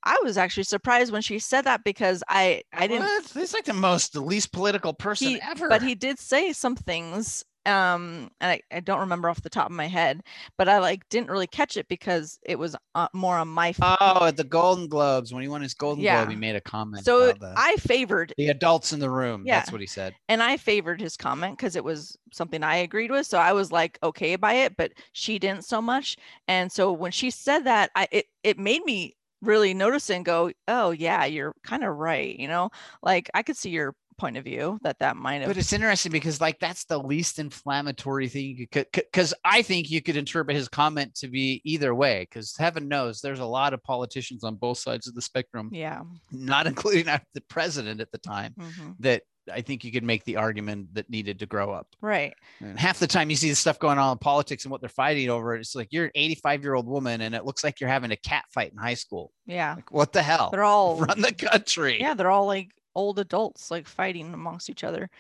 I 0.04 0.20
was 0.22 0.38
actually 0.38 0.62
surprised 0.62 1.10
when 1.10 1.22
she 1.22 1.40
said 1.40 1.62
that 1.62 1.82
because 1.82 2.22
I 2.28 2.62
I 2.72 2.86
didn't. 2.86 3.02
What? 3.02 3.32
He's 3.34 3.52
like 3.52 3.64
the 3.64 3.72
most 3.72 4.12
the 4.12 4.20
least 4.20 4.52
political 4.52 4.94
person 4.94 5.28
he, 5.28 5.40
ever. 5.42 5.68
But 5.68 5.82
he 5.82 5.94
did 5.94 6.18
say 6.18 6.52
some 6.52 6.76
things 6.76 7.44
um 7.66 8.30
and 8.40 8.52
I, 8.52 8.60
I 8.72 8.80
don't 8.80 9.00
remember 9.00 9.28
off 9.28 9.42
the 9.42 9.50
top 9.50 9.66
of 9.66 9.72
my 9.72 9.86
head 9.86 10.22
but 10.56 10.68
i 10.68 10.78
like 10.78 11.08
didn't 11.08 11.30
really 11.30 11.46
catch 11.46 11.76
it 11.76 11.88
because 11.88 12.38
it 12.44 12.58
was 12.58 12.76
uh, 12.94 13.08
more 13.12 13.36
on 13.36 13.48
my 13.48 13.74
oh 13.82 14.26
at 14.26 14.36
the 14.36 14.44
golden 14.44 14.88
globes 14.88 15.32
when 15.32 15.42
he 15.42 15.48
won 15.48 15.62
his 15.62 15.74
golden 15.74 16.02
yeah. 16.02 16.18
globe 16.18 16.30
he 16.30 16.36
made 16.36 16.56
a 16.56 16.60
comment 16.60 17.04
so 17.04 17.32
i 17.56 17.76
favored 17.78 18.32
the 18.36 18.48
adults 18.48 18.92
in 18.92 19.00
the 19.00 19.10
room 19.10 19.42
yeah. 19.44 19.58
that's 19.58 19.72
what 19.72 19.80
he 19.80 19.86
said 19.86 20.14
and 20.28 20.42
i 20.42 20.56
favored 20.56 21.00
his 21.00 21.16
comment 21.16 21.56
because 21.56 21.76
it 21.76 21.84
was 21.84 22.16
something 22.32 22.62
i 22.62 22.76
agreed 22.76 23.10
with 23.10 23.26
so 23.26 23.38
i 23.38 23.52
was 23.52 23.72
like 23.72 23.98
okay 24.02 24.36
by 24.36 24.54
it 24.54 24.76
but 24.76 24.92
she 25.12 25.38
didn't 25.38 25.64
so 25.64 25.82
much 25.82 26.16
and 26.48 26.70
so 26.70 26.92
when 26.92 27.10
she 27.10 27.30
said 27.30 27.60
that 27.60 27.90
i 27.94 28.06
it, 28.12 28.26
it 28.42 28.58
made 28.58 28.84
me 28.84 29.14
really 29.42 29.74
notice 29.74 30.10
and 30.10 30.24
go 30.24 30.50
oh 30.68 30.90
yeah 30.90 31.24
you're 31.24 31.54
kind 31.62 31.84
of 31.84 31.94
right 31.96 32.38
you 32.38 32.48
know 32.48 32.70
like 33.02 33.30
i 33.34 33.42
could 33.42 33.56
see 33.56 33.70
your 33.70 33.94
point 34.18 34.36
of 34.36 34.44
view 34.44 34.78
that 34.82 34.98
that 34.98 35.16
might 35.16 35.40
have 35.40 35.48
but 35.48 35.56
it's 35.56 35.72
interesting 35.72 36.12
because 36.12 36.40
like 36.40 36.58
that's 36.58 36.84
the 36.84 36.98
least 36.98 37.38
inflammatory 37.38 38.28
thing 38.28 38.56
you 38.56 38.66
could 38.66 38.86
because 38.92 39.34
i 39.44 39.62
think 39.62 39.90
you 39.90 40.02
could 40.02 40.16
interpret 40.16 40.56
his 40.56 40.68
comment 40.68 41.14
to 41.14 41.28
be 41.28 41.60
either 41.64 41.94
way 41.94 42.26
because 42.28 42.56
heaven 42.56 42.88
knows 42.88 43.20
there's 43.20 43.40
a 43.40 43.44
lot 43.44 43.72
of 43.72 43.82
politicians 43.82 44.44
on 44.44 44.54
both 44.54 44.78
sides 44.78 45.06
of 45.06 45.14
the 45.14 45.22
spectrum 45.22 45.68
yeah 45.72 46.02
not 46.32 46.66
including 46.66 47.06
the 47.34 47.40
president 47.48 48.00
at 48.00 48.10
the 48.10 48.18
time 48.18 48.54
mm-hmm. 48.58 48.90
that 48.98 49.22
I 49.52 49.60
think 49.60 49.84
you 49.84 49.92
could 49.92 50.04
make 50.04 50.24
the 50.24 50.36
argument 50.36 50.94
that 50.94 51.08
needed 51.10 51.38
to 51.40 51.46
grow 51.46 51.70
up. 51.72 51.86
Right. 52.00 52.34
And 52.60 52.78
half 52.78 52.98
the 52.98 53.06
time 53.06 53.30
you 53.30 53.36
see 53.36 53.48
the 53.48 53.56
stuff 53.56 53.78
going 53.78 53.98
on 53.98 54.12
in 54.12 54.18
politics 54.18 54.64
and 54.64 54.72
what 54.72 54.80
they're 54.80 54.88
fighting 54.88 55.30
over, 55.30 55.54
it's 55.54 55.74
like 55.74 55.88
you're 55.90 56.06
an 56.06 56.10
85 56.14 56.62
year 56.62 56.74
old 56.74 56.86
woman 56.86 57.20
and 57.20 57.34
it 57.34 57.44
looks 57.44 57.62
like 57.62 57.80
you're 57.80 57.90
having 57.90 58.10
a 58.10 58.16
cat 58.16 58.44
fight 58.52 58.72
in 58.72 58.78
high 58.78 58.94
school. 58.94 59.32
Yeah. 59.46 59.74
Like, 59.74 59.92
what 59.92 60.12
the 60.12 60.22
hell? 60.22 60.50
They're 60.50 60.64
all 60.64 60.96
Run 61.00 61.20
the 61.20 61.32
country. 61.32 62.00
yeah, 62.00 62.14
they're 62.14 62.30
all 62.30 62.46
like 62.46 62.70
old 62.96 63.20
adults 63.20 63.70
like 63.70 63.88
fighting 63.88 64.34
amongst 64.34 64.70
each 64.70 64.84
other. 64.84 65.10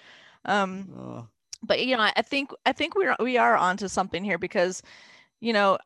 Um 0.46 0.90
Oh, 0.96 1.28
but 1.62 1.84
you 1.86 1.96
know, 1.96 2.02
I 2.02 2.12
I 2.16 2.22
think 2.22 2.50
I 2.66 2.72
think 2.72 2.94
we're 2.96 3.16
we 3.20 3.36
are 3.38 3.56
onto 3.56 3.88
something 3.88 4.24
here 4.24 4.38
because, 4.38 4.82
you 5.40 5.52
know, 5.52 5.78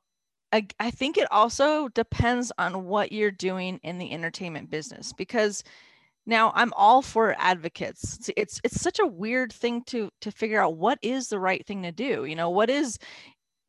I, 0.52 0.66
I 0.80 0.90
think 0.90 1.18
it 1.18 1.30
also 1.32 1.88
depends 1.90 2.52
on 2.58 2.86
what 2.86 3.12
you're 3.12 3.30
doing 3.30 3.80
in 3.84 3.98
the 3.98 4.12
entertainment 4.12 4.70
business 4.70 5.12
because 5.12 5.62
now 6.26 6.52
I'm 6.54 6.72
all 6.76 7.02
for 7.02 7.34
advocates. 7.38 8.16
It's, 8.18 8.30
it's 8.36 8.60
it's 8.64 8.80
such 8.82 8.98
a 9.00 9.06
weird 9.06 9.52
thing 9.52 9.84
to 9.86 10.10
to 10.22 10.30
figure 10.32 10.62
out 10.62 10.76
what 10.76 10.98
is 11.02 11.28
the 11.28 11.40
right 11.40 11.66
thing 11.66 11.82
to 11.84 11.92
do. 11.92 12.24
You 12.26 12.36
know, 12.36 12.50
what 12.50 12.70
is 12.70 12.98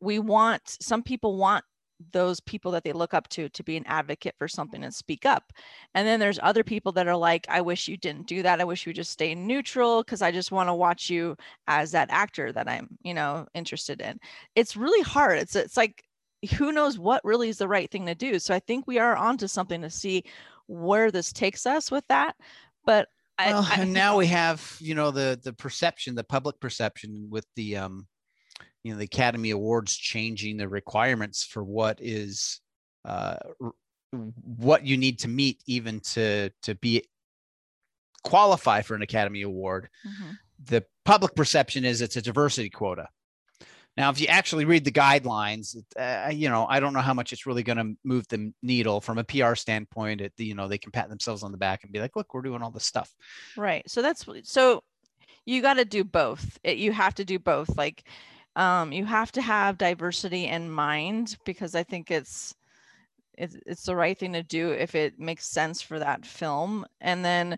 we 0.01 0.19
want 0.19 0.77
some 0.81 1.03
people 1.03 1.37
want 1.37 1.65
those 2.11 2.39
people 2.39 2.71
that 2.71 2.83
they 2.83 2.93
look 2.93 3.13
up 3.13 3.27
to 3.29 3.49
to 3.49 3.63
be 3.63 3.77
an 3.77 3.85
advocate 3.87 4.35
for 4.37 4.47
something 4.47 4.83
and 4.83 4.93
speak 4.93 5.25
up. 5.25 5.51
And 5.93 6.07
then 6.07 6.19
there's 6.19 6.39
other 6.41 6.63
people 6.63 6.91
that 6.93 7.07
are 7.07 7.15
like, 7.15 7.45
I 7.49 7.61
wish 7.61 7.87
you 7.87 7.97
didn't 7.97 8.27
do 8.27 8.43
that. 8.43 8.61
I 8.61 8.63
wish 8.63 8.85
you 8.85 8.93
just 8.93 9.11
stay 9.11 9.35
neutral 9.35 10.03
because 10.03 10.21
I 10.21 10.31
just 10.31 10.51
want 10.51 10.69
to 10.69 10.73
watch 10.73 11.09
you 11.09 11.35
as 11.67 11.91
that 11.91 12.09
actor 12.11 12.51
that 12.51 12.67
I'm, 12.67 12.89
you 13.03 13.13
know, 13.13 13.47
interested 13.53 14.01
in. 14.01 14.19
It's 14.55 14.75
really 14.75 15.01
hard. 15.01 15.39
It's 15.39 15.55
it's 15.55 15.77
like 15.77 16.03
who 16.57 16.71
knows 16.71 16.97
what 16.97 17.23
really 17.23 17.49
is 17.49 17.57
the 17.57 17.67
right 17.67 17.89
thing 17.91 18.05
to 18.07 18.15
do. 18.15 18.39
So 18.39 18.53
I 18.53 18.59
think 18.59 18.87
we 18.87 18.97
are 18.97 19.15
onto 19.15 19.47
something 19.47 19.81
to 19.81 19.89
see 19.89 20.23
where 20.67 21.11
this 21.11 21.31
takes 21.31 21.65
us 21.65 21.91
with 21.91 22.05
that. 22.07 22.35
But 22.85 23.07
I, 23.37 23.51
well, 23.51 23.67
I- 23.69 23.81
and 23.81 23.93
now 23.93 24.17
we 24.17 24.27
have, 24.27 24.77
you 24.79 24.95
know, 24.95 25.11
the 25.11 25.39
the 25.43 25.53
perception, 25.53 26.15
the 26.15 26.23
public 26.23 26.59
perception 26.59 27.27
with 27.29 27.45
the 27.55 27.77
um, 27.77 28.07
you 28.83 28.91
know, 28.93 28.97
the 28.97 29.05
Academy 29.05 29.51
Awards 29.51 29.95
changing 29.95 30.57
the 30.57 30.67
requirements 30.67 31.43
for 31.43 31.63
what 31.63 31.99
is 32.01 32.61
uh 33.05 33.37
what 34.11 34.85
you 34.85 34.97
need 34.97 35.19
to 35.19 35.27
meet 35.27 35.61
even 35.67 35.99
to 36.01 36.49
to 36.63 36.75
be 36.75 37.03
qualify 38.23 38.81
for 38.81 38.95
an 38.95 39.01
Academy 39.01 39.41
Award. 39.41 39.89
Mhm. 40.05 40.37
the 40.63 40.85
public 41.05 41.33
perception 41.35 41.83
is 41.83 42.01
it's 42.01 42.17
a 42.17 42.21
diversity 42.21 42.69
quota. 42.69 43.07
Now, 43.97 44.09
if 44.11 44.21
you 44.21 44.27
actually 44.27 44.63
read 44.65 44.85
the 44.85 44.91
guidelines, 44.91 45.75
uh, 45.97 46.29
you 46.31 46.49
know, 46.49 46.65
I 46.69 46.79
don't 46.79 46.93
know 46.93 47.01
how 47.01 47.15
much 47.15 47.33
it's 47.33 47.45
really 47.45 47.63
going 47.63 47.77
to 47.79 47.97
move 48.03 48.27
the 48.29 48.53
needle 48.61 49.01
from 49.01 49.17
a 49.17 49.23
PR 49.23 49.55
standpoint. 49.55 50.21
It, 50.21 50.33
you 50.37 50.53
know, 50.55 50.67
they 50.67 50.77
can 50.77 50.91
pat 50.91 51.09
themselves 51.09 51.43
on 51.43 51.51
the 51.51 51.57
back 51.57 51.83
and 51.83 51.91
be 51.91 51.99
like, 51.99 52.15
look, 52.15 52.33
we're 52.33 52.43
doing 52.43 52.61
all 52.61 52.71
this 52.71 52.85
stuff. 52.85 53.11
Right. 53.57 53.83
So 53.89 54.01
that's 54.01 54.25
so 54.43 54.83
you 55.45 55.61
got 55.61 55.73
to 55.73 55.85
do 55.85 56.03
both. 56.03 56.57
It, 56.63 56.77
you 56.77 56.91
have 56.91 57.15
to 57.15 57.25
do 57.25 57.39
both. 57.39 57.75
Like 57.75 58.07
um 58.55 58.91
you 58.91 59.05
have 59.05 59.31
to 59.31 59.41
have 59.41 59.77
diversity 59.77 60.45
in 60.45 60.69
mind 60.69 61.37
because 61.45 61.75
I 61.75 61.83
think 61.83 62.11
it's 62.11 62.53
it's 63.37 63.55
it's 63.65 63.83
the 63.83 63.95
right 63.95 64.17
thing 64.17 64.33
to 64.33 64.43
do 64.43 64.71
if 64.71 64.95
it 64.95 65.19
makes 65.19 65.45
sense 65.47 65.81
for 65.81 65.99
that 65.99 66.25
film 66.25 66.85
and 66.99 67.23
then 67.23 67.57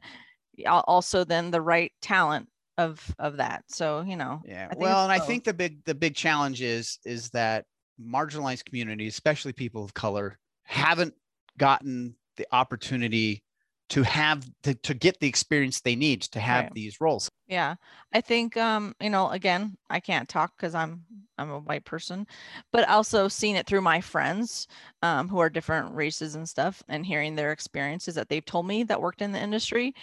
also 0.66 1.24
then 1.24 1.52
the 1.52 1.62
right 1.62 1.92
talent 2.02 2.48
of 2.78 3.14
of 3.20 3.38
that. 3.38 3.64
So, 3.68 4.02
you 4.02 4.16
know, 4.16 4.42
Yeah. 4.46 4.70
Well, 4.76 5.04
and 5.04 5.12
I 5.12 5.20
think 5.20 5.44
the 5.44 5.54
big 5.54 5.84
the 5.86 5.96
big 5.96 6.16
challenge 6.16 6.62
is 6.62 7.00
is 7.06 7.30
that 7.32 7.66
marginalized 8.02 8.66
communities, 8.66 9.14
especially 9.14 9.54
people 9.54 9.84
of 9.84 9.94
color, 9.94 10.40
haven't 10.64 11.14
gotten 11.58 12.16
the 12.38 12.48
opportunity 12.52 13.44
to 13.90 14.04
have 14.04 14.44
to, 14.64 14.74
to 14.76 14.94
get 14.94 15.20
the 15.20 15.28
experience 15.28 15.82
they 15.82 15.96
need 15.96 16.22
to 16.22 16.40
have 16.40 16.66
Right. 16.66 16.74
these 16.74 17.00
roles. 17.00 17.30
Yeah, 17.54 17.76
I 18.14 18.22
think 18.22 18.58
um, 18.58 18.96
you 19.02 19.10
know, 19.10 19.30
again, 19.30 19.78
I 19.90 20.00
can't 20.00 20.28
talk 20.30 20.54
because 20.58 20.74
I'm 20.74 21.04
I'm 21.38 21.52
a 21.52 21.60
white 21.60 21.86
person, 21.86 22.26
but 22.72 22.88
also 22.90 23.28
seeing 23.28 23.56
it 23.56 23.68
through 23.68 23.82
my 23.82 24.02
friends 24.02 24.68
um, 25.04 25.28
who 25.30 25.40
are 25.40 25.50
different 25.50 25.94
races 25.94 26.36
and 26.36 26.48
stuff, 26.50 26.82
and 26.88 27.06
hearing 27.06 27.36
their 27.36 27.52
experiences 27.52 28.16
that 28.16 28.30
they've 28.30 28.46
told 28.46 28.66
me 28.68 28.84
that 28.86 29.02
worked 29.02 29.22
in 29.22 29.34
the 29.34 29.40
industry, 29.42 29.94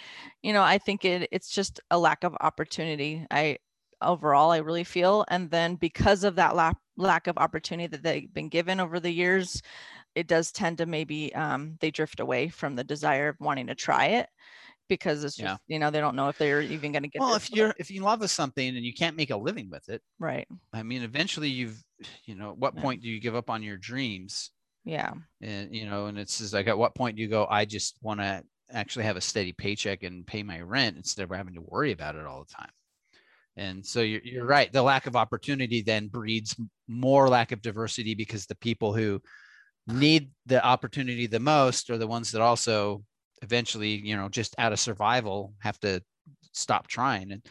you 0.43 0.53
know, 0.53 0.61
I 0.63 0.77
think 0.77 1.03
it 1.03 1.27
it's 1.31 1.49
just 1.49 1.79
a 1.91 1.97
lack 1.99 2.23
of 2.23 2.35
opportunity. 2.41 3.25
I 3.31 3.57
overall 4.01 4.51
I 4.51 4.57
really 4.57 4.83
feel, 4.85 5.25
and 5.29 5.49
then 5.51 5.75
because 5.75 6.23
of 6.23 6.35
that 6.35 6.55
lack 6.55 6.77
lack 6.97 7.27
of 7.27 7.37
opportunity 7.37 7.87
that 7.87 8.03
they've 8.03 8.33
been 8.33 8.49
given 8.49 8.79
over 8.79 8.99
the 8.99 9.11
years, 9.11 9.61
it 10.15 10.27
does 10.27 10.51
tend 10.51 10.79
to 10.79 10.85
maybe 10.87 11.33
um, 11.35 11.77
they 11.81 11.91
drift 11.91 12.19
away 12.19 12.49
from 12.49 12.75
the 12.75 12.83
desire 12.83 13.29
of 13.29 13.37
wanting 13.41 13.67
to 13.67 13.75
try 13.75 14.07
it 14.07 14.29
because 14.91 15.23
it's 15.23 15.37
just 15.37 15.45
Yeah. 15.45 15.57
you 15.67 15.79
know 15.79 15.89
they 15.89 16.01
don't 16.01 16.15
know 16.17 16.27
if 16.27 16.37
they're 16.37 16.61
even 16.61 16.91
going 16.91 17.03
to 17.03 17.09
get 17.09 17.21
Well, 17.21 17.35
if 17.35 17.49
you're 17.51 17.73
if 17.79 17.89
you 17.89 18.01
love 18.01 18.29
something 18.29 18.75
and 18.75 18.85
you 18.85 18.93
can't 18.93 19.15
make 19.15 19.29
a 19.29 19.37
living 19.37 19.69
with 19.69 19.87
it, 19.89 20.01
right 20.19 20.47
I 20.73 20.83
mean, 20.83 21.01
eventually 21.01 21.49
you've, 21.49 21.81
you 22.25 22.35
know, 22.35 22.51
at 22.51 22.57
what 22.57 22.75
Yeah. 22.75 22.81
point 22.81 23.01
do 23.01 23.09
you 23.09 23.19
give 23.19 23.35
up 23.35 23.49
on 23.49 23.63
your 23.63 23.77
dreams? 23.77 24.51
yeah 24.83 25.13
And, 25.41 25.73
you 25.73 25.85
know, 25.89 26.07
and 26.07 26.19
it's 26.19 26.37
just 26.39 26.53
like, 26.53 26.67
at 26.67 26.77
what 26.77 26.95
point 26.95 27.15
do 27.15 27.21
you 27.21 27.27
go, 27.29 27.47
I 27.49 27.65
just 27.65 27.97
want 28.01 28.19
to 28.19 28.43
actually 28.71 29.05
have 29.05 29.17
a 29.17 29.21
steady 29.21 29.53
paycheck 29.53 30.03
and 30.03 30.25
pay 30.27 30.43
my 30.43 30.61
rent 30.61 30.97
instead 30.97 31.23
of 31.23 31.35
having 31.35 31.55
to 31.55 31.61
worry 31.61 31.91
about 31.91 32.15
it 32.15 32.25
all 32.25 32.43
the 32.43 32.53
time? 32.53 32.71
And 33.57 33.85
so 33.85 34.01
you're, 34.01 34.21
you're 34.23 34.45
right. 34.45 34.71
The 34.71 34.81
lack 34.81 35.07
of 35.07 35.15
opportunity 35.15 35.81
then 35.81 36.07
breeds 36.07 36.55
more 36.87 37.27
lack 37.27 37.51
of 37.51 37.61
diversity 37.61 38.15
because 38.15 38.45
the 38.45 38.55
people 38.55 38.93
who 38.93 39.21
need 39.87 40.31
the 40.45 40.63
opportunity 40.65 41.27
the 41.27 41.39
most 41.39 41.89
are 41.89 41.97
the 41.97 42.07
ones 42.07 42.31
that 42.31 42.41
also 42.41 43.03
eventually, 43.41 43.89
you 43.89 44.15
know, 44.15 44.29
just 44.29 44.55
out 44.57 44.73
of 44.73 44.79
survival 44.79 45.53
have 45.59 45.79
to 45.81 46.01
stop 46.53 46.87
trying. 46.87 47.31
And 47.31 47.41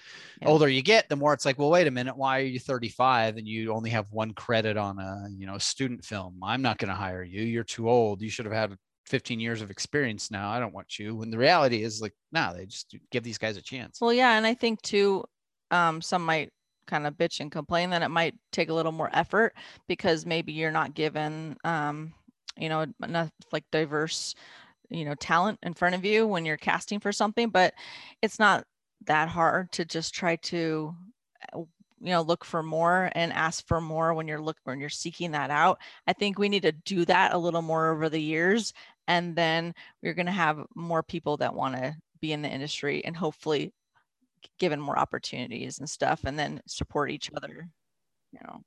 Yeah. 0.40 0.48
older 0.48 0.68
you 0.68 0.82
get, 0.82 1.08
the 1.08 1.16
more 1.16 1.32
it's 1.32 1.44
like, 1.44 1.58
well, 1.58 1.70
wait 1.70 1.86
a 1.86 1.90
minute, 1.90 2.16
why 2.16 2.40
are 2.40 2.44
you 2.44 2.60
35 2.60 3.36
and 3.36 3.46
you 3.46 3.72
only 3.72 3.90
have 3.90 4.10
one 4.12 4.32
credit 4.34 4.76
on 4.76 4.98
a, 4.98 5.26
you 5.36 5.46
know, 5.46 5.58
student 5.58 6.04
film? 6.04 6.38
I'm 6.42 6.62
not 6.62 6.78
going 6.78 6.90
to 6.90 6.94
hire 6.94 7.22
you. 7.22 7.42
You're 7.42 7.64
too 7.64 7.88
old. 7.88 8.20
You 8.22 8.30
should 8.30 8.44
have 8.44 8.54
had 8.54 8.76
15 9.06 9.40
years 9.40 9.62
of 9.62 9.70
experience 9.70 10.30
now. 10.30 10.50
I 10.50 10.60
don't 10.60 10.74
want 10.74 10.98
you. 10.98 11.16
When 11.16 11.30
the 11.30 11.38
reality 11.38 11.82
is 11.82 12.00
like, 12.00 12.14
no, 12.30 12.52
they 12.54 12.66
just 12.66 12.94
give 13.10 13.22
these 13.24 13.38
guys 13.38 13.56
a 13.56 13.62
chance. 13.62 14.00
well 14.00 14.12
yeah 14.12 14.36
and 14.36 14.46
i 14.46 14.54
think 14.54 14.80
too 14.82 15.24
um, 15.72 16.02
some 16.02 16.24
might 16.24 16.50
kind 16.86 17.06
of 17.06 17.14
bitch 17.14 17.38
and 17.40 17.52
complain 17.52 17.90
that 17.90 18.02
it 18.02 18.08
might 18.08 18.34
take 18.52 18.68
a 18.68 18.74
little 18.74 18.90
more 18.92 19.10
effort 19.12 19.54
because 19.88 20.26
maybe 20.26 20.52
you're 20.52 20.70
not 20.72 20.94
given 20.94 21.56
um, 21.64 22.12
you 22.56 22.68
know 22.68 22.84
enough 23.02 23.30
like 23.52 23.64
diverse 23.70 24.34
you 24.90 25.04
know 25.04 25.14
talent 25.14 25.58
in 25.62 25.74
front 25.74 25.94
of 25.94 26.04
you 26.04 26.26
when 26.26 26.44
you're 26.44 26.56
casting 26.56 27.00
for 27.00 27.12
something 27.12 27.48
but 27.48 27.72
it's 28.22 28.38
not 28.38 28.64
that 29.06 29.28
hard 29.28 29.70
to 29.72 29.84
just 29.84 30.14
try 30.14 30.36
to 30.36 30.94
uh, 31.54 31.58
you 32.00 32.10
know 32.10 32.22
look 32.22 32.44
for 32.44 32.62
more 32.62 33.10
and 33.14 33.32
ask 33.32 33.66
for 33.66 33.80
more 33.80 34.14
when 34.14 34.26
you're 34.26 34.40
looking 34.40 34.60
when 34.64 34.80
you're 34.80 34.88
seeking 34.88 35.32
that 35.32 35.50
out. 35.50 35.78
I 36.06 36.12
think 36.12 36.38
we 36.38 36.48
need 36.48 36.62
to 36.62 36.72
do 36.72 37.04
that 37.06 37.34
a 37.34 37.38
little 37.38 37.62
more 37.62 37.92
over 37.92 38.08
the 38.08 38.20
years 38.20 38.72
and 39.06 39.36
then 39.36 39.74
we're 40.02 40.14
going 40.14 40.26
to 40.26 40.32
have 40.32 40.64
more 40.74 41.02
people 41.02 41.36
that 41.38 41.54
want 41.54 41.76
to 41.76 41.94
be 42.20 42.32
in 42.32 42.42
the 42.42 42.48
industry 42.48 43.04
and 43.04 43.16
hopefully 43.16 43.72
given 44.58 44.80
more 44.80 44.98
opportunities 44.98 45.78
and 45.78 45.88
stuff 45.88 46.20
and 46.24 46.38
then 46.38 46.60
support 46.66 47.10
each 47.10 47.30
other 47.36 47.68
you 48.32 48.38
know. 48.44 48.60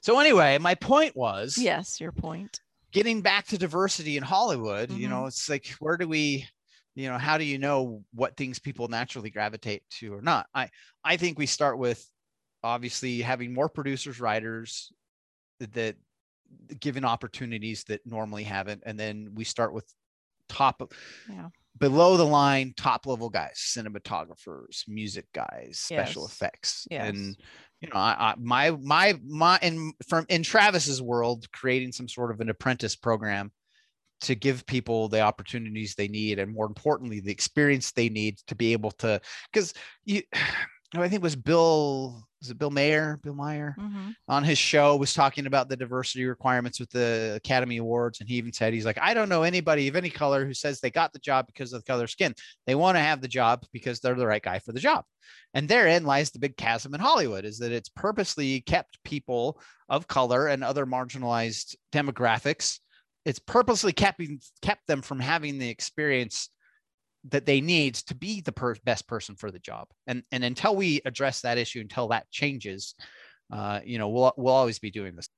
So 0.00 0.18
anyway, 0.18 0.58
my 0.58 0.74
point 0.74 1.16
was 1.16 1.58
yes 1.58 2.00
your 2.00 2.12
point 2.12 2.60
getting 2.92 3.22
back 3.22 3.46
to 3.48 3.58
diversity 3.58 4.16
in 4.16 4.22
Hollywood, 4.22 4.90
you 4.90 5.08
Mhm. 5.08 5.10
know, 5.10 5.26
it's 5.26 5.48
like 5.48 5.66
where 5.80 5.96
do 5.96 6.08
we, 6.08 6.46
you 6.94 7.08
know, 7.08 7.18
how 7.18 7.38
do 7.38 7.44
you 7.44 7.58
know 7.58 8.04
what 8.12 8.36
things 8.36 8.58
people 8.58 8.88
naturally 8.88 9.30
gravitate 9.30 9.82
to 9.90 10.14
or 10.14 10.22
not? 10.22 10.46
I 10.54 10.70
I 11.04 11.16
think 11.16 11.38
we 11.38 11.46
start 11.46 11.78
with 11.78 12.04
obviously 12.62 13.20
having 13.20 13.52
more 13.54 13.68
producers, 13.68 14.20
writers 14.20 14.92
that, 15.60 15.72
that 15.74 15.96
given 16.80 17.04
opportunities 17.04 17.84
that 17.84 18.06
normally 18.06 18.44
haven't, 18.44 18.82
and 18.86 18.98
then 18.98 19.30
we 19.34 19.44
start 19.44 19.72
with 19.74 19.92
top 20.48 20.82
Yeah. 21.26 21.50
Below 21.78 22.16
the 22.16 22.24
line 22.24 22.72
top 22.76 23.06
level 23.06 23.28
guys 23.28 23.72
cinematographers 23.76 24.82
music 24.88 25.26
guys 25.34 25.78
special 25.78 26.22
Yes. 26.22 26.32
effects 26.32 26.86
Yes. 26.90 27.08
and 27.08 27.36
you 27.80 27.88
know 27.88 27.96
I, 27.96 28.16
I 28.18 28.34
my 28.38 28.70
my 28.72 29.18
my 29.26 29.58
in 29.62 29.92
from 30.08 30.26
in 30.28 30.42
travis's 30.42 31.00
world 31.00 31.46
creating 31.52 31.92
some 31.92 32.08
sort 32.08 32.30
of 32.30 32.40
an 32.40 32.48
apprentice 32.48 32.96
program 32.96 33.52
to 34.22 34.34
give 34.34 34.66
people 34.66 35.08
the 35.08 35.20
opportunities 35.20 35.94
they 35.94 36.08
need 36.08 36.38
and 36.38 36.52
more 36.52 36.66
importantly 36.66 37.20
the 37.20 37.30
experience 37.32 37.92
they 37.92 38.08
need 38.08 38.38
to 38.48 38.54
be 38.54 38.72
able 38.72 38.90
to 38.92 39.20
because 39.52 39.72
you 40.04 40.22
i 40.94 41.08
think 41.08 41.14
it 41.14 41.22
was 41.22 41.36
bill 41.36 42.27
was 42.40 42.50
it 42.50 42.58
bill 42.58 42.70
mayer 42.70 43.18
bill 43.22 43.34
meyer 43.34 43.74
Mhm. 43.78 44.14
on 44.28 44.44
his 44.44 44.58
show 44.58 44.96
was 44.96 45.12
talking 45.12 45.46
about 45.46 45.68
the 45.68 45.76
diversity 45.76 46.24
requirements 46.24 46.78
with 46.78 46.90
the 46.90 47.34
Academy 47.36 47.78
Awards. 47.78 48.20
And 48.20 48.28
he 48.28 48.36
even 48.36 48.52
said, 48.52 48.72
he's 48.72 48.84
like, 48.84 48.98
I 49.00 49.14
don't 49.14 49.28
know 49.28 49.42
anybody 49.42 49.88
of 49.88 49.96
any 49.96 50.10
color 50.10 50.46
who 50.46 50.54
says 50.54 50.80
they 50.80 50.90
got 50.90 51.12
the 51.12 51.18
job 51.18 51.46
because 51.46 51.72
of 51.72 51.80
the 51.82 51.90
color 51.90 52.04
of 52.04 52.10
skin. 52.10 52.34
They 52.66 52.74
want 52.74 52.96
to 52.96 53.00
have 53.00 53.20
the 53.20 53.28
job 53.28 53.64
because 53.72 54.00
they're 54.00 54.14
the 54.14 54.26
right 54.26 54.42
guy 54.42 54.58
for 54.60 54.72
the 54.72 54.80
job. 54.80 55.04
And 55.54 55.68
therein 55.68 56.04
lies 56.04 56.30
the 56.30 56.38
big 56.38 56.56
chasm 56.56 56.94
in 56.94 57.00
Hollywood 57.00 57.44
is 57.44 57.58
that 57.58 57.72
it's 57.72 57.88
purposely 57.88 58.60
kept 58.60 59.02
people 59.04 59.60
of 59.88 60.06
color 60.06 60.46
and 60.48 60.62
other 60.62 60.86
marginalized 60.86 61.74
demographics. 61.92 62.78
It's 63.24 63.38
purposely 63.38 63.92
kept, 63.92 64.20
kept 64.62 64.86
them 64.86 65.02
from 65.02 65.20
having 65.20 65.58
the 65.58 65.68
experience 65.68 66.50
that 67.24 67.46
they 67.46 67.60
need 67.60 67.94
to 67.94 68.14
be 68.14 68.40
the 68.40 68.52
per- 68.52 68.76
best 68.84 69.06
person 69.06 69.36
for 69.36 69.50
the 69.50 69.58
job. 69.58 69.88
And 70.06 70.22
and 70.32 70.44
until 70.44 70.76
we 70.76 71.00
address 71.04 71.42
that 71.42 71.58
issue, 71.58 71.80
until 71.80 72.08
that 72.08 72.30
changes, 72.30 72.94
uh, 73.52 73.80
you 73.84 73.98
know, 73.98 74.08
we'll 74.08 74.32
we'll 74.36 74.54
always 74.54 74.78
be 74.78 74.90
doing 74.90 75.16
this. 75.16 75.28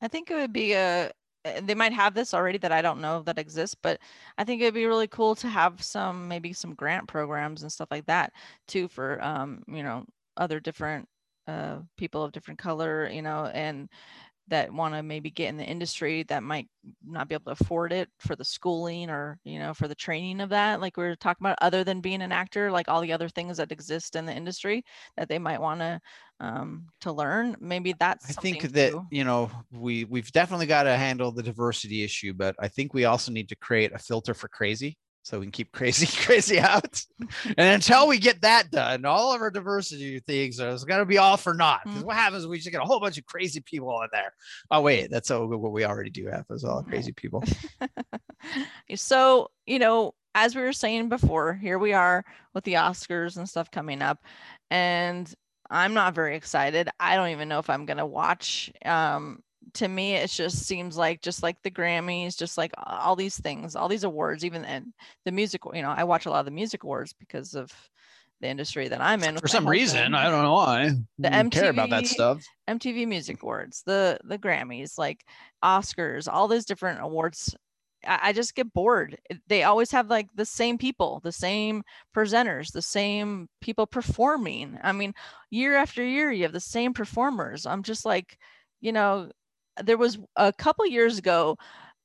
I 0.00 0.08
think 0.08 0.30
it 0.30 0.36
would 0.36 0.52
be 0.52 0.72
a 0.74 1.10
uh, 1.44 1.60
they 1.62 1.74
might 1.74 1.92
have 1.92 2.14
this 2.14 2.34
already 2.34 2.58
that 2.58 2.72
I 2.72 2.82
don't 2.82 3.00
know 3.00 3.22
that 3.22 3.38
exists, 3.38 3.76
but 3.80 4.00
I 4.36 4.44
think 4.44 4.60
it'd 4.60 4.74
be 4.74 4.86
really 4.86 5.08
cool 5.08 5.34
to 5.36 5.48
have 5.48 5.82
some 5.82 6.28
maybe 6.28 6.52
some 6.52 6.74
grant 6.74 7.06
programs 7.08 7.62
and 7.62 7.72
stuff 7.72 7.88
like 7.90 8.06
that 8.06 8.32
too 8.66 8.88
for 8.88 9.22
um, 9.22 9.62
you 9.68 9.82
know, 9.82 10.04
other 10.36 10.60
different 10.60 11.08
uh, 11.46 11.78
people 11.96 12.22
of 12.22 12.32
different 12.32 12.58
color, 12.58 13.08
you 13.08 13.22
know, 13.22 13.46
and 13.46 13.88
that 14.48 14.72
want 14.72 14.94
to 14.94 15.02
maybe 15.02 15.30
get 15.30 15.48
in 15.48 15.56
the 15.56 15.64
industry 15.64 16.22
that 16.24 16.42
might 16.42 16.68
not 17.06 17.28
be 17.28 17.34
able 17.34 17.44
to 17.44 17.62
afford 17.62 17.92
it 17.92 18.08
for 18.18 18.36
the 18.36 18.44
schooling 18.44 19.10
or 19.10 19.38
you 19.44 19.58
know 19.58 19.74
for 19.74 19.88
the 19.88 19.94
training 19.94 20.40
of 20.40 20.48
that 20.50 20.80
like 20.80 20.96
we 20.96 21.04
were 21.04 21.16
talking 21.16 21.44
about 21.44 21.58
other 21.60 21.84
than 21.84 22.00
being 22.00 22.22
an 22.22 22.32
actor 22.32 22.70
like 22.70 22.88
all 22.88 23.00
the 23.00 23.12
other 23.12 23.28
things 23.28 23.56
that 23.56 23.72
exist 23.72 24.16
in 24.16 24.26
the 24.26 24.32
industry 24.32 24.84
that 25.16 25.28
they 25.28 25.38
might 25.38 25.60
want 25.60 25.80
to 25.80 26.00
um 26.40 26.86
to 27.00 27.12
learn 27.12 27.56
maybe 27.60 27.94
that's 27.98 28.30
i 28.30 28.32
think 28.40 28.62
that 28.72 28.92
too. 28.92 29.06
you 29.10 29.24
know 29.24 29.50
we 29.72 30.04
we've 30.04 30.32
definitely 30.32 30.66
got 30.66 30.84
to 30.84 30.96
handle 30.96 31.32
the 31.32 31.42
diversity 31.42 32.02
issue 32.02 32.32
but 32.32 32.54
i 32.60 32.68
think 32.68 32.94
we 32.94 33.04
also 33.04 33.32
need 33.32 33.48
to 33.48 33.56
create 33.56 33.92
a 33.92 33.98
filter 33.98 34.34
for 34.34 34.48
crazy 34.48 34.96
so 35.28 35.38
we 35.38 35.44
can 35.44 35.52
keep 35.52 35.72
crazy 35.72 36.06
crazy 36.24 36.58
out. 36.58 37.02
And 37.44 37.74
until 37.74 38.08
we 38.08 38.18
get 38.18 38.40
that 38.40 38.70
done 38.70 39.04
all 39.04 39.34
of 39.34 39.42
our 39.42 39.50
diversity 39.50 40.20
things 40.20 40.58
are 40.58 40.74
going 40.86 41.00
to 41.00 41.04
be 41.04 41.18
all 41.18 41.36
for 41.36 41.52
naught 41.52 41.80
because 41.84 41.98
mm-hmm. 41.98 42.06
what 42.06 42.16
happens 42.16 42.42
is 42.42 42.48
we 42.48 42.56
just 42.56 42.70
get 42.70 42.80
a 42.80 42.86
whole 42.86 42.98
bunch 42.98 43.18
of 43.18 43.26
crazy 43.26 43.60
people 43.60 44.00
in 44.00 44.08
there? 44.10 44.32
Oh 44.70 44.80
wait 44.80 45.10
that's 45.10 45.28
what 45.28 45.72
we 45.72 45.84
already 45.84 46.08
do 46.08 46.26
have 46.28 46.46
is 46.50 46.64
all 46.64 46.82
crazy 46.82 47.12
people. 47.12 47.44
So 48.94 49.50
you 49.66 49.78
know 49.78 50.14
as 50.34 50.54
we 50.54 50.62
were 50.62 50.72
saying 50.72 51.08
before 51.08 51.54
here 51.54 51.78
we 51.78 51.92
are 51.92 52.24
with 52.54 52.64
the 52.64 52.74
oscars 52.74 53.36
and 53.36 53.48
stuff 53.48 53.70
coming 53.70 54.00
up 54.00 54.22
and 54.70 55.32
i'm 55.68 55.92
not 55.92 56.14
very 56.14 56.36
excited. 56.36 56.88
I 57.00 57.16
don't 57.16 57.30
even 57.30 57.48
know 57.48 57.58
if 57.58 57.68
i'm 57.68 57.84
going 57.84 57.98
to 57.98 58.06
watch 58.06 58.70
um 58.84 59.42
to 59.74 59.88
me 59.88 60.14
it 60.14 60.30
just 60.30 60.66
seems 60.66 60.96
like 60.96 61.22
just 61.22 61.42
like 61.42 61.60
the 61.62 61.70
grammys 61.70 62.36
just 62.36 62.58
like 62.58 62.72
all 62.84 63.16
these 63.16 63.38
things 63.38 63.76
all 63.76 63.88
these 63.88 64.04
awards 64.04 64.44
even 64.44 64.64
and 64.64 64.92
the 65.24 65.32
music 65.32 65.62
you 65.74 65.82
know 65.82 65.90
i 65.90 66.04
watch 66.04 66.26
a 66.26 66.30
lot 66.30 66.40
of 66.40 66.44
the 66.44 66.50
music 66.50 66.84
awards 66.84 67.12
because 67.12 67.54
of 67.54 67.72
the 68.40 68.48
industry 68.48 68.88
that 68.88 69.00
i'm 69.00 69.22
in 69.24 69.36
for 69.36 69.48
some 69.48 69.68
reason 69.68 70.14
i 70.14 70.30
don't 70.30 70.42
know 70.42 70.54
why. 70.54 70.90
The 71.18 71.28
MTV, 71.28 71.50
care 71.50 71.70
about 71.70 71.90
that 71.90 72.06
stuff. 72.06 72.44
Mtv 72.68 73.08
music 73.08 73.42
awards 73.42 73.82
the 73.84 74.18
the 74.24 74.38
grammys 74.38 74.96
like 74.96 75.24
oscars 75.64 76.28
all 76.32 76.48
those 76.48 76.64
different 76.64 77.00
awards 77.00 77.54
I, 78.06 78.18
I 78.22 78.32
just 78.32 78.54
get 78.54 78.72
bored. 78.72 79.18
They 79.48 79.64
always 79.64 79.90
have 79.90 80.08
like 80.08 80.28
the 80.34 80.44
same 80.44 80.78
people 80.78 81.20
the 81.24 81.32
same 81.32 81.82
presenters 82.14 82.72
the 82.72 82.82
same 82.82 83.48
people 83.60 83.86
performing. 83.86 84.78
I 84.82 84.92
mean 84.92 85.14
year 85.50 85.76
after 85.76 86.04
year 86.04 86.30
you 86.30 86.44
have 86.44 86.52
the 86.52 86.60
same 86.60 86.94
performers. 86.94 87.66
I'm 87.66 87.82
just 87.82 88.04
like 88.04 88.38
you 88.80 88.92
know 88.92 89.30
there 89.84 89.96
was 89.98 90.18
a 90.36 90.52
couple 90.52 90.86
years 90.86 91.18
ago 91.18 91.56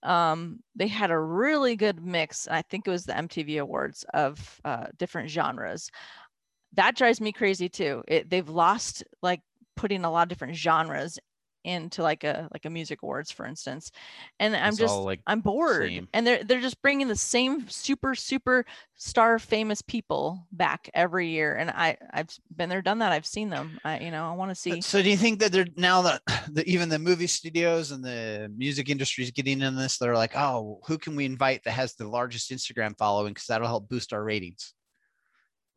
um, 0.04 0.60
they 0.76 0.88
had 0.88 1.12
a 1.12 1.18
really 1.20 1.76
good 1.76 2.04
mix 2.04 2.48
i 2.50 2.62
think 2.62 2.88
it 2.88 2.92
was 2.92 3.06
the 3.06 3.14
mtv 3.14 3.60
awards 3.62 4.06
of 4.14 4.62
uh, 4.66 4.86
different 4.98 5.30
genres. 5.30 5.90
That 6.76 6.96
drives 6.96 7.22
me 7.22 7.32
crazy 7.32 7.70
too. 7.70 8.04
It, 8.08 8.30
they've 8.30 8.50
lost 8.50 9.04
like 9.22 9.42
putting 9.76 10.04
a 10.06 10.12
lot 10.12 10.24
of 10.24 10.30
different 10.30 10.56
genres 10.56 11.20
into 11.64 12.04
like 12.04 12.24
a 12.24 12.48
like 12.52 12.66
a 12.66 12.70
music 12.70 13.02
awards 13.04 13.32
for 13.32 13.46
instance 13.46 13.92
and 14.40 14.56
i'm 14.56 14.70
it's 14.70 14.78
just 14.78 14.96
like 14.96 15.22
i'm 15.28 15.40
bored 15.40 15.90
same. 15.90 16.08
and 16.14 16.28
they're 16.28 16.44
they're 16.44 16.62
just 16.62 16.82
bringing 16.82 17.08
the 17.08 17.16
same 17.16 17.68
super 17.70 18.16
super 18.16 18.66
star 18.96 19.40
famous 19.40 19.82
people 19.82 20.46
back 20.52 20.90
every 20.94 21.30
year 21.30 21.56
and 21.56 21.70
i 21.70 21.96
i've 22.12 22.30
been 22.56 22.70
there 22.70 22.82
done 22.82 23.00
that 23.00 23.12
i've 23.12 23.26
seen 23.26 23.50
them 23.50 23.80
i 23.86 24.00
you 24.00 24.12
know 24.12 24.30
i 24.30 24.34
want 24.34 24.50
to 24.50 24.72
uh, 24.72 24.76
see 24.76 24.82
so 24.82 25.02
do 25.02 25.10
you 25.10 25.18
think 25.18 25.40
that 25.40 25.52
they're 25.52 25.68
now 25.78 26.02
that 26.02 26.22
the, 26.52 26.68
even 26.70 26.90
the 26.90 27.00
movie 27.00 27.28
studios 27.28 27.92
and 27.92 28.04
the 28.04 28.52
music 28.56 28.90
industry 28.90 29.24
is 29.24 29.32
getting 29.32 29.62
in 29.62 29.76
this 29.76 29.98
they're 29.98 30.16
like 30.16 30.36
oh 30.36 30.80
who 30.86 30.98
can 30.98 31.16
we 31.16 31.26
invite 31.26 31.64
that 31.64 31.72
has 31.72 31.96
the 31.96 32.08
largest 32.08 32.52
instagram 32.52 32.98
following 32.98 33.34
because 33.34 33.48
that'll 33.48 33.68
help 33.68 33.88
boost 33.90 34.14
our 34.14 34.24
ratings 34.24 34.74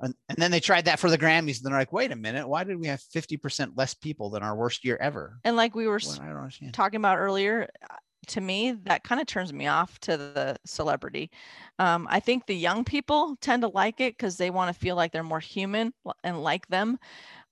and, 0.00 0.14
and 0.28 0.36
then 0.36 0.50
they 0.50 0.60
tried 0.60 0.84
that 0.84 0.98
for 0.98 1.10
the 1.10 1.18
Grammys, 1.18 1.58
and 1.58 1.66
they're 1.66 1.78
like, 1.78 1.92
"Wait 1.92 2.12
a 2.12 2.16
minute, 2.16 2.46
why 2.48 2.64
did 2.64 2.78
we 2.78 2.86
have 2.86 3.00
fifty 3.00 3.36
percent 3.36 3.76
less 3.76 3.94
people 3.94 4.30
than 4.30 4.42
our 4.42 4.54
worst 4.54 4.84
year 4.84 4.96
ever?" 5.00 5.38
And 5.44 5.56
like 5.56 5.74
we 5.74 5.86
were 5.86 6.00
well, 6.04 6.50
talking 6.72 6.98
about 6.98 7.18
earlier, 7.18 7.68
uh, 7.82 7.96
to 8.28 8.40
me 8.40 8.72
that 8.84 9.04
kind 9.04 9.20
of 9.20 9.26
turns 9.26 9.52
me 9.52 9.66
off 9.66 9.98
to 10.00 10.16
the 10.16 10.56
celebrity. 10.66 11.30
Um, 11.78 12.06
I 12.10 12.20
think 12.20 12.46
the 12.46 12.56
young 12.56 12.84
people 12.84 13.36
tend 13.40 13.62
to 13.62 13.68
like 13.68 14.00
it 14.00 14.16
because 14.16 14.36
they 14.36 14.50
want 14.50 14.74
to 14.74 14.78
feel 14.78 14.96
like 14.96 15.12
they're 15.12 15.22
more 15.22 15.40
human 15.40 15.92
and 16.22 16.42
like 16.42 16.66
them. 16.68 16.98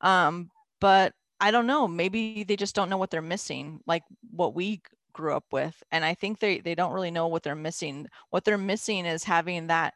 Um, 0.00 0.50
but 0.80 1.14
I 1.40 1.50
don't 1.50 1.66
know, 1.66 1.88
maybe 1.88 2.44
they 2.44 2.56
just 2.56 2.74
don't 2.74 2.90
know 2.90 2.96
what 2.96 3.10
they're 3.10 3.22
missing, 3.22 3.80
like 3.86 4.02
what 4.30 4.54
we 4.54 4.82
grew 5.12 5.34
up 5.34 5.44
with, 5.52 5.82
and 5.92 6.04
I 6.04 6.14
think 6.14 6.40
they 6.40 6.60
they 6.60 6.74
don't 6.74 6.92
really 6.92 7.10
know 7.10 7.28
what 7.28 7.42
they're 7.42 7.54
missing. 7.54 8.06
What 8.30 8.44
they're 8.44 8.58
missing 8.58 9.06
is 9.06 9.24
having 9.24 9.68
that 9.68 9.94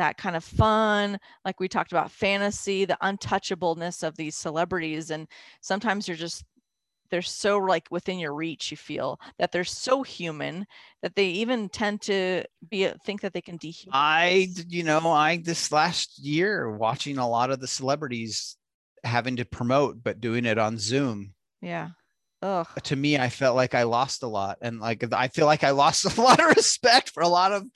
that 0.00 0.16
kind 0.16 0.34
of 0.34 0.42
fun 0.42 1.18
like 1.44 1.60
we 1.60 1.68
talked 1.68 1.92
about 1.92 2.10
fantasy 2.10 2.86
the 2.86 2.96
untouchableness 3.02 4.02
of 4.02 4.16
these 4.16 4.34
celebrities 4.34 5.10
and 5.10 5.28
sometimes 5.60 6.08
you're 6.08 6.16
just 6.16 6.42
they're 7.10 7.20
so 7.20 7.58
like 7.58 7.86
within 7.90 8.18
your 8.18 8.34
reach 8.34 8.70
you 8.70 8.78
feel 8.78 9.20
that 9.38 9.52
they're 9.52 9.62
so 9.62 10.02
human 10.02 10.64
that 11.02 11.14
they 11.16 11.26
even 11.26 11.68
tend 11.68 12.00
to 12.00 12.42
be 12.70 12.86
uh, 12.86 12.94
think 13.04 13.20
that 13.20 13.34
they 13.34 13.42
can 13.42 13.58
dehumanize. 13.58 13.90
i 13.92 14.48
you 14.68 14.82
know 14.82 15.10
i 15.10 15.36
this 15.36 15.70
last 15.70 16.18
year 16.18 16.74
watching 16.74 17.18
a 17.18 17.28
lot 17.28 17.50
of 17.50 17.60
the 17.60 17.68
celebrities 17.68 18.56
having 19.04 19.36
to 19.36 19.44
promote 19.44 20.02
but 20.02 20.18
doing 20.18 20.46
it 20.46 20.56
on 20.56 20.78
zoom 20.78 21.34
yeah 21.60 21.90
Ugh. 22.42 22.66
Uh, 22.74 22.80
to 22.80 22.96
me 22.96 23.18
i 23.18 23.28
felt 23.28 23.54
like 23.54 23.74
i 23.74 23.82
lost 23.82 24.22
a 24.22 24.26
lot 24.26 24.56
and 24.62 24.80
like 24.80 25.04
i 25.12 25.28
feel 25.28 25.44
like 25.44 25.62
i 25.62 25.72
lost 25.72 26.06
a 26.16 26.22
lot 26.22 26.40
of 26.40 26.56
respect 26.56 27.10
for 27.10 27.22
a 27.22 27.28
lot 27.28 27.52
of 27.52 27.66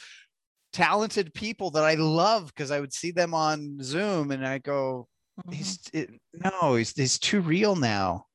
talented 0.74 1.32
people 1.32 1.70
that 1.70 1.84
I 1.84 1.94
love 1.94 2.46
because 2.48 2.70
I 2.70 2.80
would 2.80 2.92
see 2.92 3.12
them 3.12 3.32
on 3.32 3.78
Zoom 3.80 4.32
and 4.32 4.46
I 4.46 4.58
go, 4.58 5.08
mm-hmm. 5.40 5.52
he's 5.52 5.78
it, 5.94 6.10
no, 6.34 6.74
he's 6.74 6.92
he's 6.92 7.18
too 7.18 7.40
real 7.40 7.76
now. 7.76 8.26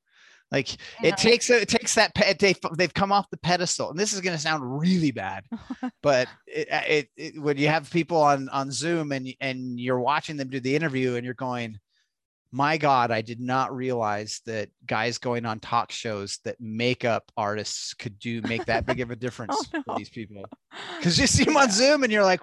Like 0.51 0.73
yeah. 1.03 1.09
it 1.09 1.17
takes 1.17 1.49
it 1.51 1.69
takes 1.69 1.93
that 1.93 2.11
they 2.39 2.55
they've 2.75 2.93
come 2.93 3.11
off 3.11 3.29
the 3.29 3.37
pedestal, 3.37 3.91
and 3.91 3.99
this 3.99 4.13
is 4.13 4.21
going 4.21 4.35
to 4.35 4.41
sound 4.41 4.79
really 4.79 5.11
bad, 5.11 5.43
but 6.01 6.27
it, 6.47 6.67
it, 6.71 7.09
it, 7.17 7.41
when 7.41 7.57
you 7.57 7.67
have 7.67 7.91
people 7.91 8.17
on 8.17 8.49
on 8.49 8.71
Zoom 8.71 9.11
and 9.11 9.31
and 9.39 9.79
you're 9.79 9.99
watching 9.99 10.37
them 10.37 10.49
do 10.49 10.59
the 10.59 10.75
interview 10.75 11.15
and 11.15 11.25
you're 11.25 11.35
going, 11.35 11.77
my 12.51 12.77
God, 12.77 13.11
I 13.11 13.21
did 13.21 13.39
not 13.39 13.75
realize 13.75 14.41
that 14.45 14.69
guys 14.85 15.17
going 15.17 15.45
on 15.45 15.59
talk 15.59 15.91
shows 15.91 16.39
that 16.45 16.59
makeup 16.59 17.31
artists 17.37 17.93
could 17.93 18.17
do 18.17 18.41
make 18.41 18.65
that 18.65 18.85
big 18.85 19.01
of 19.01 19.11
a 19.11 19.15
difference 19.17 19.55
oh, 19.57 19.65
no. 19.73 19.83
for 19.83 19.97
these 19.97 20.09
people. 20.09 20.43
Because 20.97 21.19
you 21.19 21.27
see 21.27 21.43
them 21.43 21.57
on 21.57 21.69
Zoom 21.69 22.03
and 22.03 22.11
you're 22.11 22.23
like, 22.23 22.41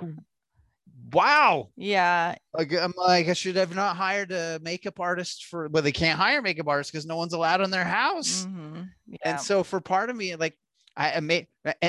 wow. 1.13 1.71
Yeah. 1.77 2.37
Like 2.55 2.73
I'm 2.73 2.95
like, 2.97 3.29
I 3.29 3.33
should 3.33 3.57
have 3.57 3.75
not 3.75 3.97
hired 3.97 4.31
a 4.31 4.61
makeup 4.63 5.01
artist 5.01 5.47
for 5.47 5.69
but 5.69 5.83
they 5.83 5.93
can't 5.93 6.19
hire 6.19 6.41
makeup 6.41 6.69
artists 6.69 6.91
because 6.91 7.07
no 7.07 7.17
one's 7.17 7.33
allowed 7.33 7.61
in 7.61 7.71
their 7.71 7.85
house. 7.85 8.47
Mm-hmm. 8.47 8.83
Yeah. 9.09 9.17
And 9.25 9.41
so 9.41 9.65
for 9.65 9.81
part 9.81 10.11
of 10.11 10.17
me, 10.17 10.37
like 10.37 10.57
I 10.97 11.21
may 11.21 11.47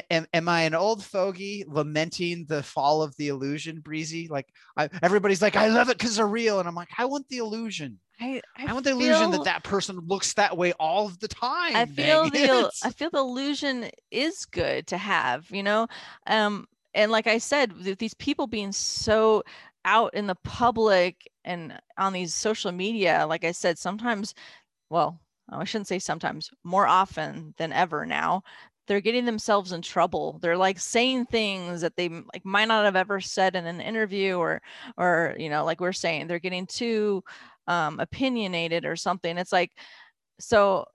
am, 0.09 0.27
am 0.33 0.49
I 0.49 0.61
an 0.63 0.75
old 0.75 1.03
fogey 1.03 1.63
lamenting 1.67 2.45
the 2.47 2.61
fall 2.61 3.01
of 3.01 3.15
the 3.17 3.29
illusion, 3.29 3.79
breezy? 3.79 4.27
Like 4.27 4.47
I, 4.75 4.89
everybody's 5.01 5.41
like, 5.41 5.55
I 5.55 5.67
love 5.69 5.89
it 5.89 5.97
because 5.97 6.17
they're 6.17 6.27
real, 6.27 6.59
and 6.59 6.67
I'm 6.67 6.75
like, 6.75 6.89
I 6.97 7.05
want 7.05 7.27
the 7.29 7.37
illusion. 7.37 7.99
I, 8.19 8.41
I, 8.57 8.65
I 8.67 8.73
want 8.73 8.83
the 8.83 8.91
feel, 8.91 8.99
illusion 8.99 9.31
that 9.31 9.45
that 9.45 9.63
person 9.63 9.99
looks 10.07 10.33
that 10.33 10.57
way 10.57 10.73
all 10.73 11.05
of 11.05 11.19
the 11.19 11.27
time. 11.27 11.75
I 11.75 11.85
feel 11.85 12.23
the 12.29 12.71
I 12.83 12.89
feel 12.91 13.09
the 13.09 13.19
illusion 13.19 13.89
is 14.11 14.45
good 14.45 14.87
to 14.87 14.97
have, 14.97 15.49
you 15.51 15.63
know. 15.63 15.87
Um, 16.25 16.67
and 16.93 17.11
like 17.11 17.27
I 17.27 17.37
said, 17.37 17.73
these 17.99 18.15
people 18.15 18.47
being 18.47 18.71
so 18.71 19.43
out 19.85 20.13
in 20.15 20.27
the 20.27 20.35
public 20.43 21.29
and 21.45 21.79
on 21.97 22.11
these 22.11 22.33
social 22.33 22.71
media, 22.71 23.25
like 23.27 23.45
I 23.45 23.51
said, 23.51 23.77
sometimes, 23.77 24.33
well, 24.89 25.21
I 25.49 25.63
shouldn't 25.63 25.87
say 25.87 25.99
sometimes, 25.99 26.49
more 26.63 26.87
often 26.87 27.53
than 27.57 27.71
ever 27.71 28.05
now, 28.05 28.43
they're 28.87 29.01
getting 29.01 29.25
themselves 29.25 29.71
in 29.71 29.81
trouble. 29.81 30.39
They're 30.41 30.57
like 30.57 30.79
saying 30.79 31.25
things 31.25 31.81
that 31.81 31.95
they 31.95 32.09
like 32.09 32.43
might 32.43 32.67
not 32.67 32.85
have 32.85 32.95
ever 32.95 33.19
said 33.21 33.55
in 33.55 33.65
an 33.65 33.81
interview, 33.81 34.37
or, 34.37 34.61
or 34.97 35.35
you 35.37 35.49
know, 35.49 35.65
like 35.65 35.81
we're 35.81 35.93
saying, 35.93 36.27
they're 36.27 36.39
getting 36.39 36.65
too 36.65 37.23
um, 37.67 37.99
opinionated 37.99 38.85
or 38.85 38.95
something. 38.95 39.37
It's 39.37 39.51
like, 39.51 39.71
so 40.39 40.85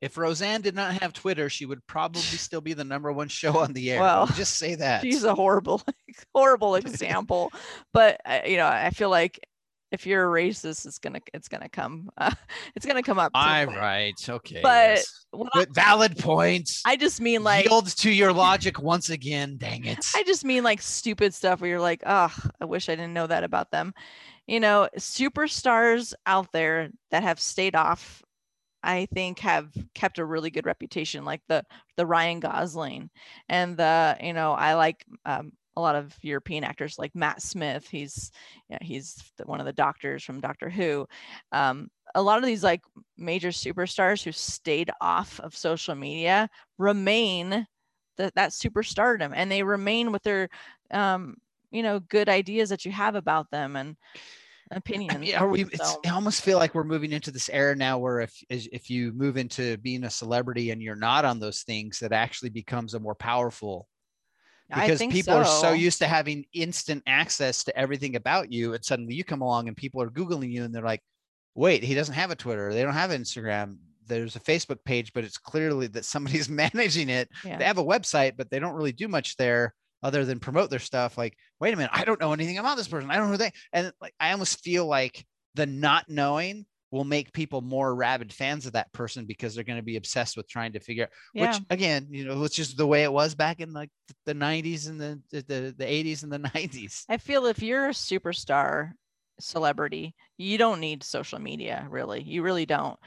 if 0.00 0.16
Roseanne 0.16 0.60
did 0.60 0.74
not 0.74 1.00
have 1.02 1.12
Twitter, 1.12 1.50
she 1.50 1.66
would 1.66 1.84
probably 1.86 2.20
still 2.22 2.60
be 2.60 2.72
the 2.72 2.84
number 2.84 3.12
one 3.12 3.28
show 3.28 3.58
on 3.58 3.72
the 3.72 3.92
air. 3.92 4.00
Well, 4.00 4.26
just 4.26 4.56
say 4.58 4.74
that. 4.76 5.02
She's 5.02 5.24
a 5.24 5.34
horrible, 5.34 5.82
horrible 6.34 6.74
example. 6.76 7.52
but 7.92 8.20
uh, 8.24 8.40
you 8.46 8.56
know, 8.56 8.66
I 8.66 8.90
feel 8.90 9.10
like 9.10 9.40
if 9.90 10.06
you're 10.06 10.24
a 10.24 10.42
racist, 10.42 10.86
it's 10.86 10.98
gonna 10.98 11.20
it's 11.32 11.48
gonna 11.48 11.68
come 11.68 12.10
uh, 12.18 12.30
it's 12.76 12.84
gonna 12.86 13.02
come 13.02 13.18
up. 13.18 13.32
to- 13.32 13.38
I 13.38 13.64
right. 13.64 14.14
Okay. 14.28 14.60
But 14.62 14.96
yes. 14.96 15.26
what 15.30 15.50
I, 15.54 15.66
valid 15.70 16.18
points. 16.18 16.82
I 16.84 16.96
just 16.96 17.20
mean 17.20 17.42
like 17.42 17.66
Yields 17.66 17.94
to 17.96 18.10
your 18.10 18.32
logic 18.32 18.80
once 18.80 19.10
again. 19.10 19.56
Dang 19.56 19.84
it. 19.84 20.04
I 20.14 20.22
just 20.24 20.44
mean 20.44 20.62
like 20.64 20.82
stupid 20.82 21.34
stuff 21.34 21.60
where 21.60 21.70
you're 21.70 21.80
like, 21.80 22.02
oh, 22.06 22.34
I 22.60 22.64
wish 22.64 22.88
I 22.88 22.94
didn't 22.94 23.14
know 23.14 23.26
that 23.26 23.44
about 23.44 23.70
them. 23.70 23.94
You 24.46 24.60
know, 24.60 24.88
superstars 24.96 26.14
out 26.26 26.52
there 26.52 26.90
that 27.10 27.22
have 27.22 27.38
stayed 27.38 27.74
off, 27.74 28.22
I 28.82 29.06
think 29.12 29.40
have 29.40 29.70
kept 29.94 30.18
a 30.18 30.24
really 30.24 30.50
good 30.50 30.66
reputation, 30.66 31.24
like 31.24 31.42
the 31.48 31.64
the 31.96 32.06
Ryan 32.06 32.40
Gosling 32.40 33.10
and 33.48 33.76
the, 33.76 34.16
you 34.22 34.32
know, 34.32 34.52
I 34.52 34.74
like 34.74 35.04
um, 35.24 35.52
a 35.78 35.80
lot 35.80 35.94
of 35.94 36.12
European 36.22 36.64
actors 36.64 36.98
like 36.98 37.14
Matt 37.14 37.40
Smith. 37.40 37.88
He's 37.88 38.32
yeah, 38.68 38.78
he's 38.82 39.14
the, 39.36 39.44
one 39.44 39.60
of 39.60 39.66
the 39.66 39.72
doctors 39.72 40.24
from 40.24 40.40
Doctor 40.40 40.68
Who. 40.68 41.06
Um, 41.52 41.88
a 42.16 42.22
lot 42.22 42.38
of 42.38 42.44
these 42.44 42.64
like 42.64 42.82
major 43.16 43.50
superstars 43.50 44.24
who 44.24 44.32
stayed 44.32 44.90
off 45.00 45.38
of 45.40 45.56
social 45.56 45.94
media 45.94 46.50
remain 46.78 47.64
that 48.16 48.34
that 48.34 48.50
superstardom 48.50 49.32
and 49.34 49.50
they 49.52 49.62
remain 49.62 50.10
with 50.10 50.24
their 50.24 50.48
um 50.90 51.36
you 51.70 51.84
know 51.84 52.00
good 52.00 52.28
ideas 52.28 52.70
that 52.70 52.84
you 52.84 52.90
have 52.90 53.14
about 53.14 53.48
them 53.52 53.76
and 53.76 53.96
opinions 54.72 55.14
I 55.14 55.18
mean, 55.18 55.34
are 55.36 55.48
we? 55.48 55.62
It's, 55.62 55.78
So- 55.78 56.00
I 56.04 56.10
almost 56.10 56.42
feel 56.42 56.58
like 56.58 56.74
we're 56.74 56.82
moving 56.82 57.12
into 57.12 57.30
this 57.30 57.48
era 57.50 57.76
now 57.76 57.98
where 57.98 58.18
if 58.20 58.34
if 58.50 58.90
you 58.90 59.12
move 59.12 59.36
into 59.36 59.76
being 59.78 60.02
a 60.02 60.10
celebrity 60.10 60.72
and 60.72 60.82
you're 60.82 60.96
not 60.96 61.24
on 61.24 61.38
those 61.38 61.62
things, 61.62 62.00
that 62.00 62.12
actually 62.12 62.50
becomes 62.50 62.94
a 62.94 63.00
more 63.00 63.14
powerful 63.14 63.88
because 64.68 65.00
people 65.00 65.34
are 65.34 65.44
so 65.44 65.72
used 65.72 65.98
to 65.98 66.06
having 66.06 66.44
instant 66.52 67.02
access 67.06 67.64
to 67.64 67.76
everything 67.76 68.16
about 68.16 68.52
you, 68.52 68.74
and 68.74 68.84
suddenly 68.84 69.14
you 69.14 69.24
come 69.24 69.40
along 69.40 69.68
and 69.68 69.76
people 69.76 70.02
are 70.02 70.10
googling 70.10 70.52
you 70.52 70.64
and 70.64 70.74
they're 70.74 70.82
like, 70.82 71.02
"Wait, 71.54 71.82
he 71.82 71.94
doesn't 71.94 72.14
have 72.14 72.30
a 72.30 72.36
Twitter. 72.36 72.72
They 72.72 72.82
don't 72.82 72.94
have 72.94 73.10
Instagram. 73.10 73.78
There's 74.06 74.36
a 74.36 74.40
Facebook 74.40 74.84
page, 74.84 75.12
but 75.12 75.24
it's 75.24 75.38
clearly 75.38 75.86
that 75.88 76.04
somebody's 76.04 76.48
managing 76.48 77.08
it. 77.08 77.28
yeah. 77.44 77.56
They 77.58 77.64
have 77.64 77.78
a 77.78 77.84
website, 77.84 78.36
but 78.36 78.50
they 78.50 78.58
don't 78.58 78.74
really 78.74 78.92
do 78.92 79.08
much 79.08 79.36
there." 79.36 79.74
other 80.02 80.24
than 80.24 80.38
promote 80.38 80.70
their 80.70 80.78
stuff 80.78 81.18
like 81.18 81.36
wait 81.60 81.74
a 81.74 81.76
minute 81.76 81.90
i 81.92 82.04
don't 82.04 82.20
know 82.20 82.32
anything 82.32 82.58
about 82.58 82.76
this 82.76 82.88
person 82.88 83.10
i 83.10 83.16
don't 83.16 83.26
know 83.26 83.32
who 83.32 83.36
they 83.36 83.52
and 83.72 83.92
like 84.00 84.14
i 84.20 84.30
almost 84.30 84.62
feel 84.62 84.86
like 84.86 85.26
the 85.54 85.66
not 85.66 86.04
knowing 86.08 86.64
will 86.90 87.04
make 87.04 87.32
people 87.32 87.60
more 87.60 87.94
rabid 87.94 88.32
fans 88.32 88.66
of 88.66 88.72
that 88.72 88.92
person 88.92 89.26
because 89.26 89.54
they're 89.54 89.64
going 89.64 89.78
to 89.78 89.82
be 89.82 89.96
obsessed 89.96 90.36
with 90.36 90.48
trying 90.48 90.72
to 90.72 90.80
figure 90.80 91.04
out 91.04 91.10
yeah. 91.34 91.48
which 91.48 91.60
again 91.70 92.06
you 92.10 92.24
know 92.24 92.42
it's 92.44 92.54
just 92.54 92.76
the 92.76 92.86
way 92.86 93.02
it 93.02 93.12
was 93.12 93.34
back 93.34 93.60
in 93.60 93.72
like 93.72 93.90
the 94.24 94.34
90s 94.34 94.88
and 94.88 95.00
the 95.00 95.20
the, 95.30 95.42
the, 95.42 95.74
the 95.76 95.84
80s 95.84 96.22
and 96.22 96.32
the 96.32 96.38
90s 96.54 97.04
I 97.08 97.18
feel 97.18 97.46
if 97.46 97.62
you're 97.62 97.88
a 97.88 97.92
superstar 97.92 98.92
celebrity, 99.40 100.14
you 100.36 100.58
don't 100.58 100.80
need 100.80 101.02
social 101.02 101.38
media, 101.38 101.86
really. 101.90 102.22
You 102.22 102.42
really 102.42 102.66
don't. 102.66 102.98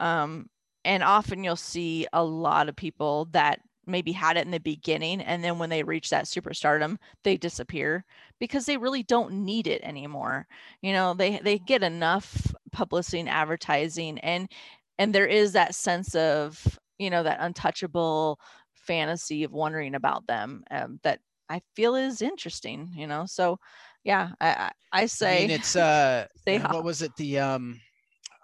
Um, 0.00 0.48
and 0.84 1.02
often 1.02 1.44
you'll 1.44 1.56
see 1.56 2.06
a 2.12 2.22
lot 2.22 2.68
of 2.68 2.76
people 2.76 3.26
that 3.32 3.60
maybe 3.86 4.12
had 4.12 4.36
it 4.36 4.44
in 4.44 4.50
the 4.50 4.60
beginning, 4.60 5.20
and 5.22 5.42
then 5.42 5.58
when 5.58 5.70
they 5.70 5.82
reach 5.82 6.10
that 6.10 6.26
superstardom, 6.26 6.98
they 7.24 7.36
disappear 7.36 8.04
because 8.38 8.66
they 8.66 8.76
really 8.76 9.02
don't 9.02 9.32
need 9.32 9.66
it 9.66 9.82
anymore. 9.82 10.46
You 10.82 10.92
know, 10.92 11.14
they 11.14 11.40
they 11.42 11.58
get 11.58 11.82
enough 11.82 12.54
publicity 12.78 13.18
and 13.20 13.28
advertising, 13.28 14.18
and 14.20 14.50
and 14.98 15.14
there 15.14 15.26
is 15.26 15.52
that 15.52 15.74
sense 15.74 16.14
of 16.14 16.78
you 16.98 17.10
know 17.10 17.22
that 17.24 17.38
untouchable 17.40 18.38
fantasy 18.72 19.44
of 19.44 19.52
wondering 19.52 19.94
about 19.94 20.26
them 20.26 20.62
um, 20.70 21.00
that 21.02 21.18
I 21.48 21.60
feel 21.74 21.96
is 21.96 22.22
interesting, 22.22 22.92
you 22.94 23.06
know. 23.06 23.26
So 23.26 23.58
yeah, 24.04 24.30
I 24.40 24.48
I, 24.48 24.70
I 24.92 25.06
say 25.06 25.38
I 25.38 25.40
mean, 25.42 25.50
it's 25.50 25.74
uh 25.76 26.26
uh, 26.46 26.68
what 26.70 26.84
was 26.84 27.02
it? 27.02 27.14
The 27.16 27.40
um 27.40 27.80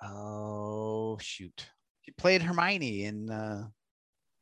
oh 0.03 1.17
shoot. 1.21 1.71
She 2.03 2.11
played 2.13 2.43
hermione 2.43 3.05
in 3.05 3.31
uh 3.31 3.69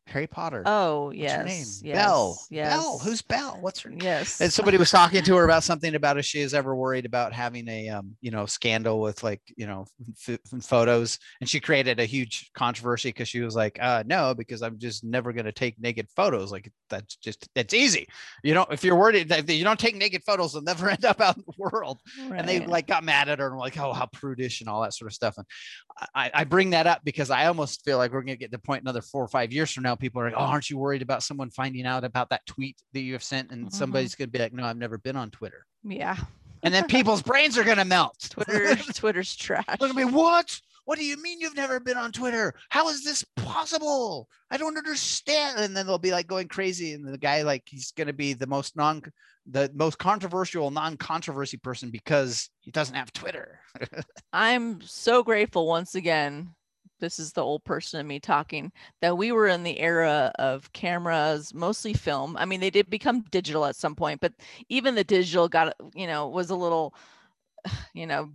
harry 0.07 0.27
potter. 0.27 0.63
Oh 0.67 1.07
What's 1.07 1.19
yes, 1.19 1.37
her 1.37 1.45
name? 1.45 1.65
yes, 1.83 1.95
belle. 1.95 2.41
yes. 2.51 2.73
belle. 2.73 2.99
who's 2.99 3.23
belle? 3.23 3.59
What's 3.61 3.81
her 3.81 3.91
name? 3.91 4.01
yes. 4.03 4.41
and 4.41 4.53
somebody 4.53 4.77
was 4.77 4.91
talking 4.91 5.23
to 5.23 5.37
her 5.37 5.45
about 5.45 5.63
something 5.63 5.95
about 5.95 6.19
if 6.19 6.25
she 6.25 6.41
is 6.41 6.55
ever 6.55 6.75
worried 6.75 7.07
about 7.07 7.33
having 7.33 7.69
a 7.69 7.89
um, 7.89 8.17
you 8.21 8.31
know 8.31 8.47
scandal 8.47 9.01
with 9.01 9.23
like 9.23 9.41
you 9.57 9.67
know 9.67 9.87
f- 10.29 10.39
photos. 10.63 11.19
And 11.41 11.49
she 11.49 11.61
created 11.61 12.01
a 12.01 12.05
huge 12.05 12.51
controversy 12.55 13.11
because 13.11 13.29
she 13.29 13.41
was 13.41 13.55
like 13.55 13.79
uh 13.81 14.03
no 14.07 14.35
because 14.35 14.63
i'm 14.63 14.79
just 14.79 15.05
never 15.05 15.33
going 15.33 15.45
to 15.45 15.53
take 15.53 15.81
naked 15.81 16.09
photos. 16.15 16.53
Like 16.53 16.71
that's 16.91 17.17
just 17.17 17.49
it's 17.55 17.75
easy. 17.75 18.07
You 18.43 18.55
know 18.55 18.67
if 18.71 18.85
you're 18.85 18.97
worried 18.97 19.29
that 19.29 19.49
you 19.49 19.65
don't 19.65 19.79
take 19.79 19.97
naked 19.97 20.25
photos 20.25 20.53
they'll 20.53 20.63
never 20.63 20.91
end 20.97 21.05
up 21.05 21.21
out 21.21 21.37
in 21.37 21.45
the 21.47 21.55
world. 21.57 22.01
And 22.35 22.49
they 22.49 22.67
like 22.67 22.87
got 22.87 23.05
mad 23.05 23.29
at 23.29 23.39
her 23.39 23.47
and 23.47 23.55
were 23.55 23.61
like 23.61 23.79
oh 23.79 23.93
how 23.93 24.07
prudish 24.07 24.61
and 24.61 24.69
all 24.69 24.83
that 24.83 24.95
sort 24.95 25.11
of 25.11 25.15
stuff. 25.15 25.37
And 25.39 25.47
I, 26.15 26.31
I 26.35 26.45
bring 26.45 26.71
that 26.71 26.87
up 26.87 27.03
because 27.05 27.31
i 27.31 27.47
almost 27.47 27.85
feel 27.85 27.99
like 27.99 28.13
we're 28.13 28.23
going 28.23 28.35
to 28.35 28.39
get 28.39 28.51
to 28.51 28.57
the 28.57 28.63
point 28.63 28.83
another 28.83 29.03
four 29.03 29.23
or 29.23 29.29
five 29.29 29.53
years 29.53 29.71
from 29.71 29.83
now 29.85 29.95
people 30.03 30.21
are 30.21 30.27
like 30.27 30.35
oh 30.37 30.43
aren't 30.45 30.69
you 30.69 30.77
worried 30.77 31.01
about 31.01 31.23
someone 31.23 31.49
finding 31.49 31.87
out 31.87 32.05
about 32.05 32.29
that 32.29 32.45
tweet 32.47 32.77
that 32.93 33.01
you 33.01 33.15
have 33.15 33.23
sent 33.23 33.51
and 33.51 33.69
Mhm. 33.69 33.73
somebody's 33.73 34.15
going 34.15 34.29
to 34.29 34.33
be 34.33 34.39
like 34.39 34.53
no 34.53 34.65
i've 34.65 34.77
never 34.77 34.99
been 34.99 35.17
on 35.17 35.31
twitter 35.31 35.65
yeah. 35.85 36.17
and 36.63 36.75
then 36.75 36.87
people's 36.97 37.23
brains 37.23 37.57
are 37.57 37.65
going 37.65 37.79
to 37.79 37.85
melt 37.87 38.15
Twitter 38.31 38.77
Twitter's 38.95 39.35
trash. 39.35 39.65
Look 39.81 39.91
at 39.91 39.97
me. 39.97 40.05
What? 40.05 40.61
What 40.85 40.99
do 40.99 41.05
you 41.05 41.17
mean 41.23 41.41
you've 41.41 41.57
never 41.57 41.79
been 41.81 41.97
on 41.97 42.11
Twitter? 42.13 42.55
How 42.69 42.89
is 42.89 43.03
this 43.05 43.25
possible? 43.37 44.29
I 44.51 44.57
don't 44.57 44.77
understand. 44.77 45.59
And 45.61 45.77
then 45.77 45.87
they'll 45.87 45.99
be 45.99 46.11
like 46.13 46.27
going 46.27 46.49
crazy. 46.49 46.93
And 46.93 47.07
the 47.07 47.19
guy, 47.19 47.43
like, 47.43 47.63
he's 47.67 47.93
going 47.93 48.09
to 48.09 48.13
be 48.13 48.33
the 48.35 48.47
most 48.49 48.77
non, 48.77 49.03
the 49.47 49.71
most 49.75 49.99
controversial 49.99 50.71
non-controversy 50.71 51.57
person 51.59 51.91
because 51.91 52.49
he 52.61 52.71
doesn't 52.71 52.97
have 52.97 53.13
Twitter. 53.13 53.61
I'm 54.33 54.81
so 54.83 55.23
grateful 55.23 55.67
once 55.67 55.95
again. 55.95 56.51
This 57.03 57.19
is 57.19 57.33
the 57.33 57.43
old 57.43 57.65
person 57.65 57.99
in 57.99 58.07
me 58.07 58.21
talking 58.21 58.71
that 59.01 59.19
we 59.19 59.33
were 59.33 59.49
in 59.49 59.65
the 59.65 59.81
era 59.81 60.31
of 60.39 60.73
cameras, 60.73 61.53
mostly 61.53 61.93
film. 61.93 62.37
I 62.37 62.45
mean, 62.45 62.61
they 62.61 62.71
did 62.71 62.89
become 62.89 63.23
digital 63.33 63.65
at 63.65 63.75
some 63.75 63.97
point, 63.97 64.21
but 64.21 64.33
even 64.69 64.95
the 64.95 65.03
digital 65.03 65.49
got, 65.49 65.75
you 65.97 66.07
know, 66.07 66.29
was 66.29 66.51
a 66.51 66.55
little, 66.55 66.95
you 67.93 68.07
know, 68.07 68.31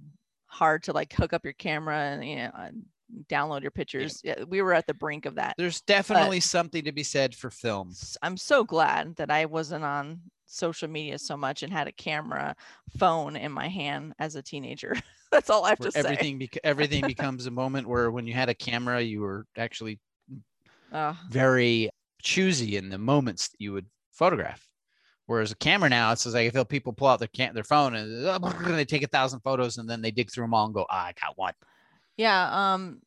hard 0.47 0.83
to 0.83 0.91
like 0.91 1.13
hook 1.13 1.31
up 1.31 1.45
your 1.45 1.53
camera 1.53 1.97
and, 1.97 2.27
you 2.27 2.35
know, 2.35 2.51
and 2.55 2.83
download 3.29 3.61
your 3.61 3.71
pictures. 3.71 4.19
Yeah, 4.21 4.43
we 4.43 4.61
were 4.61 4.73
at 4.73 4.85
the 4.85 4.93
brink 4.93 5.25
of 5.25 5.35
that. 5.35 5.55
There's 5.57 5.79
definitely 5.79 6.41
something 6.41 6.83
to 6.83 6.91
be 6.91 7.03
said 7.03 7.33
for 7.33 7.49
film. 7.49 7.93
i'm 8.21 8.35
so 8.35 8.65
glad 8.65 9.15
that 9.15 9.31
I 9.31 9.45
wasn't 9.45 9.85
on 9.85 10.19
social 10.47 10.89
media 10.89 11.19
so 11.19 11.37
much 11.37 11.63
and 11.63 11.71
had 11.73 11.87
a 11.87 11.91
camera 11.93 12.55
phone 12.99 13.35
in 13.35 13.51
my 13.51 13.67
hand 13.69 14.13
as 14.19 14.35
a 14.35 14.43
teenager. 14.43 14.95
That's 15.31 15.49
all 15.49 15.65
I 15.65 15.69
have 15.69 15.79
Where 15.79 15.89
to 15.89 15.91
say. 15.91 16.17
everything 16.17 16.37
bec- 16.39 16.57
everything 16.63 17.05
becomes 17.07 17.45
a 17.45 17.51
moment 17.51 17.87
where 17.87 18.11
when 18.11 18.25
you 18.27 18.33
had 18.33 18.49
a 18.49 18.53
camera, 18.55 19.01
you 19.01 19.21
were 19.21 19.45
actually 19.55 19.99
Uh, 20.91 21.13
very 21.27 21.89
choosy 22.21 22.77
in 22.77 22.89
the 22.89 22.97
moments 22.97 23.49
that 23.49 23.61
you 23.61 23.73
would 23.73 23.87
photograph. 24.11 24.67
Whereas 25.27 25.51
a 25.51 25.57
camera 25.57 25.89
now, 25.89 26.11
it's 26.13 26.25
like 26.25 26.47
I 26.47 26.49
feel 26.51 26.65
people 26.65 26.93
pull 26.93 27.07
out 27.09 27.19
their 27.19 27.27
can 27.29 27.53
their 27.53 27.63
phone 27.63 27.95
and 27.95 28.25
uh, 28.25 28.39
they 28.67 28.85
take 28.85 29.03
a 29.03 29.07
thousand 29.07 29.41
photos 29.41 29.77
and 29.77 29.89
then 29.89 30.01
they 30.01 30.11
dig 30.11 30.31
through 30.31 30.45
them 30.45 30.53
all 30.53 30.65
and 30.65 30.73
go, 30.75 30.85
ah, 30.89 31.07
I 31.07 31.13
got 31.21 31.37
one. 31.37 31.53
yeah. 32.17 32.73
Um, 32.73 33.01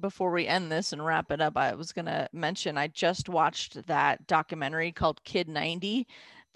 before 0.00 0.30
we 0.30 0.46
end 0.46 0.70
this 0.70 0.92
and 0.92 1.04
wrap 1.04 1.30
it 1.32 1.40
up, 1.40 1.56
I 1.56 1.74
was 1.74 1.92
gonna 1.92 2.28
mention 2.32 2.78
I 2.78 2.86
just 2.88 3.28
watched 3.28 3.86
that 3.86 4.26
documentary 4.26 4.92
called 4.92 5.22
Kid 5.24 5.48
90 5.48 6.06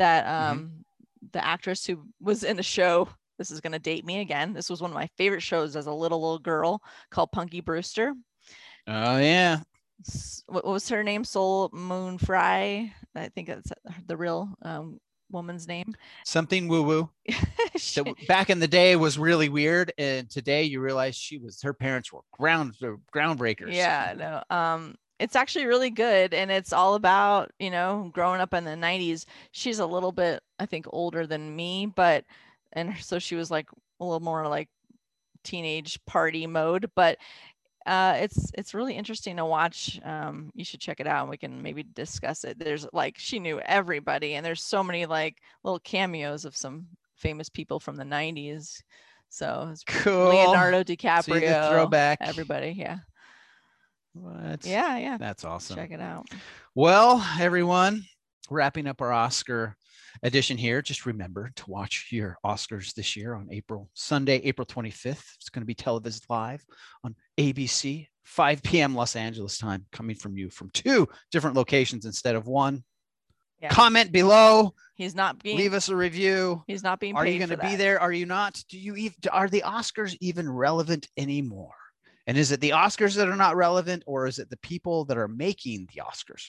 that 0.02 0.26
Mhm. 0.26 0.50
um 0.50 0.84
the 1.32 1.44
actress 1.44 1.86
who 1.86 2.04
was 2.20 2.42
in 2.44 2.56
the 2.56 2.62
show. 2.62 3.08
This 3.38 3.50
is 3.50 3.60
gonna 3.60 3.78
date 3.78 4.04
me 4.04 4.20
again. 4.20 4.52
This 4.52 4.68
was 4.68 4.80
one 4.82 4.90
of 4.90 4.94
my 4.94 5.08
favorite 5.16 5.40
shows 5.42 5.74
as 5.76 5.86
a 5.86 5.92
little 5.92 6.20
little 6.20 6.38
girl 6.38 6.82
called 7.10 7.32
Punky 7.32 7.60
Brewster. 7.60 8.12
Oh 8.86 9.18
yeah, 9.18 9.60
what 10.46 10.64
was 10.66 10.88
her 10.88 11.02
name? 11.02 11.24
Soleil 11.24 11.70
Moon 11.72 12.18
Frye. 12.18 12.92
I 13.14 13.28
think 13.28 13.48
that's 13.48 13.70
the 14.06 14.16
real 14.16 14.48
um, 14.62 14.98
woman's 15.30 15.66
name. 15.68 15.94
something 16.24 16.68
woo 16.68 16.82
woo. 16.82 17.10
She- 17.76 18.02
back 18.28 18.50
in 18.50 18.58
the 18.58 18.68
day 18.68 18.96
was 18.96 19.18
really 19.18 19.48
weird, 19.48 19.92
and 19.96 20.28
today 20.28 20.64
you 20.64 20.80
realize 20.80 21.16
she 21.16 21.38
was 21.38 21.62
her 21.62 21.72
parents 21.72 22.12
were 22.12 22.20
ground 22.32 22.74
groundbreakers. 23.14 23.72
yeah, 23.74 24.14
no. 24.16 24.56
Um, 24.56 24.94
it's 25.22 25.36
actually 25.36 25.66
really 25.66 25.90
good, 25.90 26.34
and 26.34 26.50
it's 26.50 26.72
all 26.72 26.94
about 26.96 27.52
you 27.60 27.70
know 27.70 28.10
growing 28.12 28.40
up 28.40 28.52
in 28.52 28.64
the 28.64 28.72
'90s. 28.72 29.24
She's 29.52 29.78
a 29.78 29.86
little 29.86 30.10
bit, 30.12 30.42
I 30.58 30.66
think, 30.66 30.86
older 30.90 31.26
than 31.26 31.54
me, 31.54 31.86
but 31.86 32.24
and 32.72 32.96
so 33.00 33.18
she 33.18 33.36
was 33.36 33.50
like 33.50 33.68
a 34.00 34.04
little 34.04 34.20
more 34.20 34.48
like 34.48 34.68
teenage 35.44 36.04
party 36.06 36.46
mode, 36.46 36.90
but. 36.94 37.18
Uh, 37.84 38.14
it's 38.20 38.52
it's 38.56 38.74
really 38.74 38.94
interesting 38.94 39.36
to 39.38 39.44
watch. 39.44 40.00
Um, 40.04 40.52
you 40.54 40.64
should 40.64 40.78
check 40.78 41.00
it 41.00 41.06
out, 41.08 41.22
and 41.22 41.30
we 41.30 41.36
can 41.36 41.60
maybe 41.62 41.82
discuss 41.82 42.44
it. 42.44 42.56
There's 42.56 42.86
like 42.92 43.16
she 43.18 43.40
knew 43.40 43.58
everybody, 43.58 44.34
and 44.34 44.46
there's 44.46 44.62
so 44.62 44.84
many 44.84 45.04
like 45.04 45.38
little 45.64 45.80
cameos 45.80 46.44
of 46.44 46.54
some 46.54 46.86
famous 47.16 47.48
people 47.48 47.80
from 47.80 47.96
the 47.96 48.04
'90s. 48.04 48.82
So 49.30 49.68
it's 49.72 49.82
cool. 49.82 50.28
Leonardo 50.28 50.84
See 50.86 50.96
DiCaprio, 50.96 51.40
the 51.40 51.68
throwback. 51.70 52.18
everybody. 52.20 52.76
Yeah, 52.78 52.98
What? 54.14 54.66
yeah, 54.66 54.98
yeah. 54.98 55.16
That's 55.18 55.44
awesome. 55.44 55.76
Check 55.76 55.90
it 55.90 56.00
out. 56.00 56.26
Well, 56.74 57.24
everyone, 57.40 58.04
wrapping 58.50 58.86
up 58.86 59.00
our 59.00 59.12
Oscar 59.12 59.76
edition 60.22 60.58
here. 60.58 60.82
Just 60.82 61.06
remember 61.06 61.50
to 61.56 61.70
watch 61.70 62.08
your 62.10 62.36
Oscars 62.44 62.94
this 62.94 63.16
year 63.16 63.34
on 63.34 63.48
April 63.50 63.88
Sunday, 63.94 64.36
April 64.44 64.66
25th. 64.66 65.24
It's 65.36 65.48
going 65.48 65.62
to 65.62 65.66
be 65.66 65.74
televised 65.74 66.26
live 66.28 66.64
on 67.04 67.14
ABC, 67.38 68.08
5 68.24 68.62
p.m. 68.62 68.94
Los 68.94 69.16
Angeles 69.16 69.58
time, 69.58 69.86
coming 69.92 70.16
from 70.16 70.36
you 70.36 70.50
from 70.50 70.70
two 70.70 71.08
different 71.30 71.56
locations 71.56 72.04
instead 72.04 72.36
of 72.36 72.46
one. 72.46 72.84
Yeah. 73.60 73.68
Comment 73.68 74.10
below. 74.10 74.74
He's 74.96 75.14
not 75.14 75.40
being. 75.40 75.56
Leave 75.56 75.72
us 75.72 75.88
a 75.88 75.94
review. 75.94 76.64
He's 76.66 76.82
not 76.82 76.98
being. 76.98 77.16
Are 77.16 77.24
you 77.24 77.38
going 77.38 77.50
to 77.50 77.56
be 77.56 77.76
there? 77.76 78.00
Are 78.00 78.12
you 78.12 78.26
not? 78.26 78.60
Do 78.68 78.76
you 78.76 78.96
even? 78.96 79.14
Are 79.30 79.48
the 79.48 79.62
Oscars 79.64 80.16
even 80.20 80.50
relevant 80.50 81.06
anymore? 81.16 81.74
And 82.26 82.38
is 82.38 82.52
it 82.52 82.60
the 82.60 82.70
Oscars 82.70 83.16
that 83.16 83.28
are 83.28 83.36
not 83.36 83.56
relevant, 83.56 84.04
or 84.06 84.26
is 84.26 84.38
it 84.38 84.48
the 84.48 84.56
people 84.58 85.04
that 85.06 85.18
are 85.18 85.28
making 85.28 85.88
the 85.92 86.02
Oscars 86.02 86.46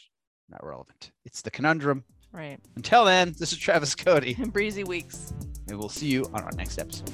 not 0.50 0.64
relevant? 0.64 1.12
It's 1.26 1.42
the 1.42 1.52
conundrum. 1.52 2.04
Right. 2.32 2.60
Until 2.76 3.06
then, 3.06 3.34
this 3.38 3.52
is 3.52 3.58
Travis 3.58 3.96
Cody. 3.96 4.36
And 4.40 4.54
Breezy 4.54 4.84
weeks. 4.84 5.34
And 5.68 5.78
we'll 5.78 5.90
see 5.90 6.08
you 6.08 6.26
on 6.34 6.44
our 6.44 6.52
next 6.52 6.78
episode. 6.78 7.12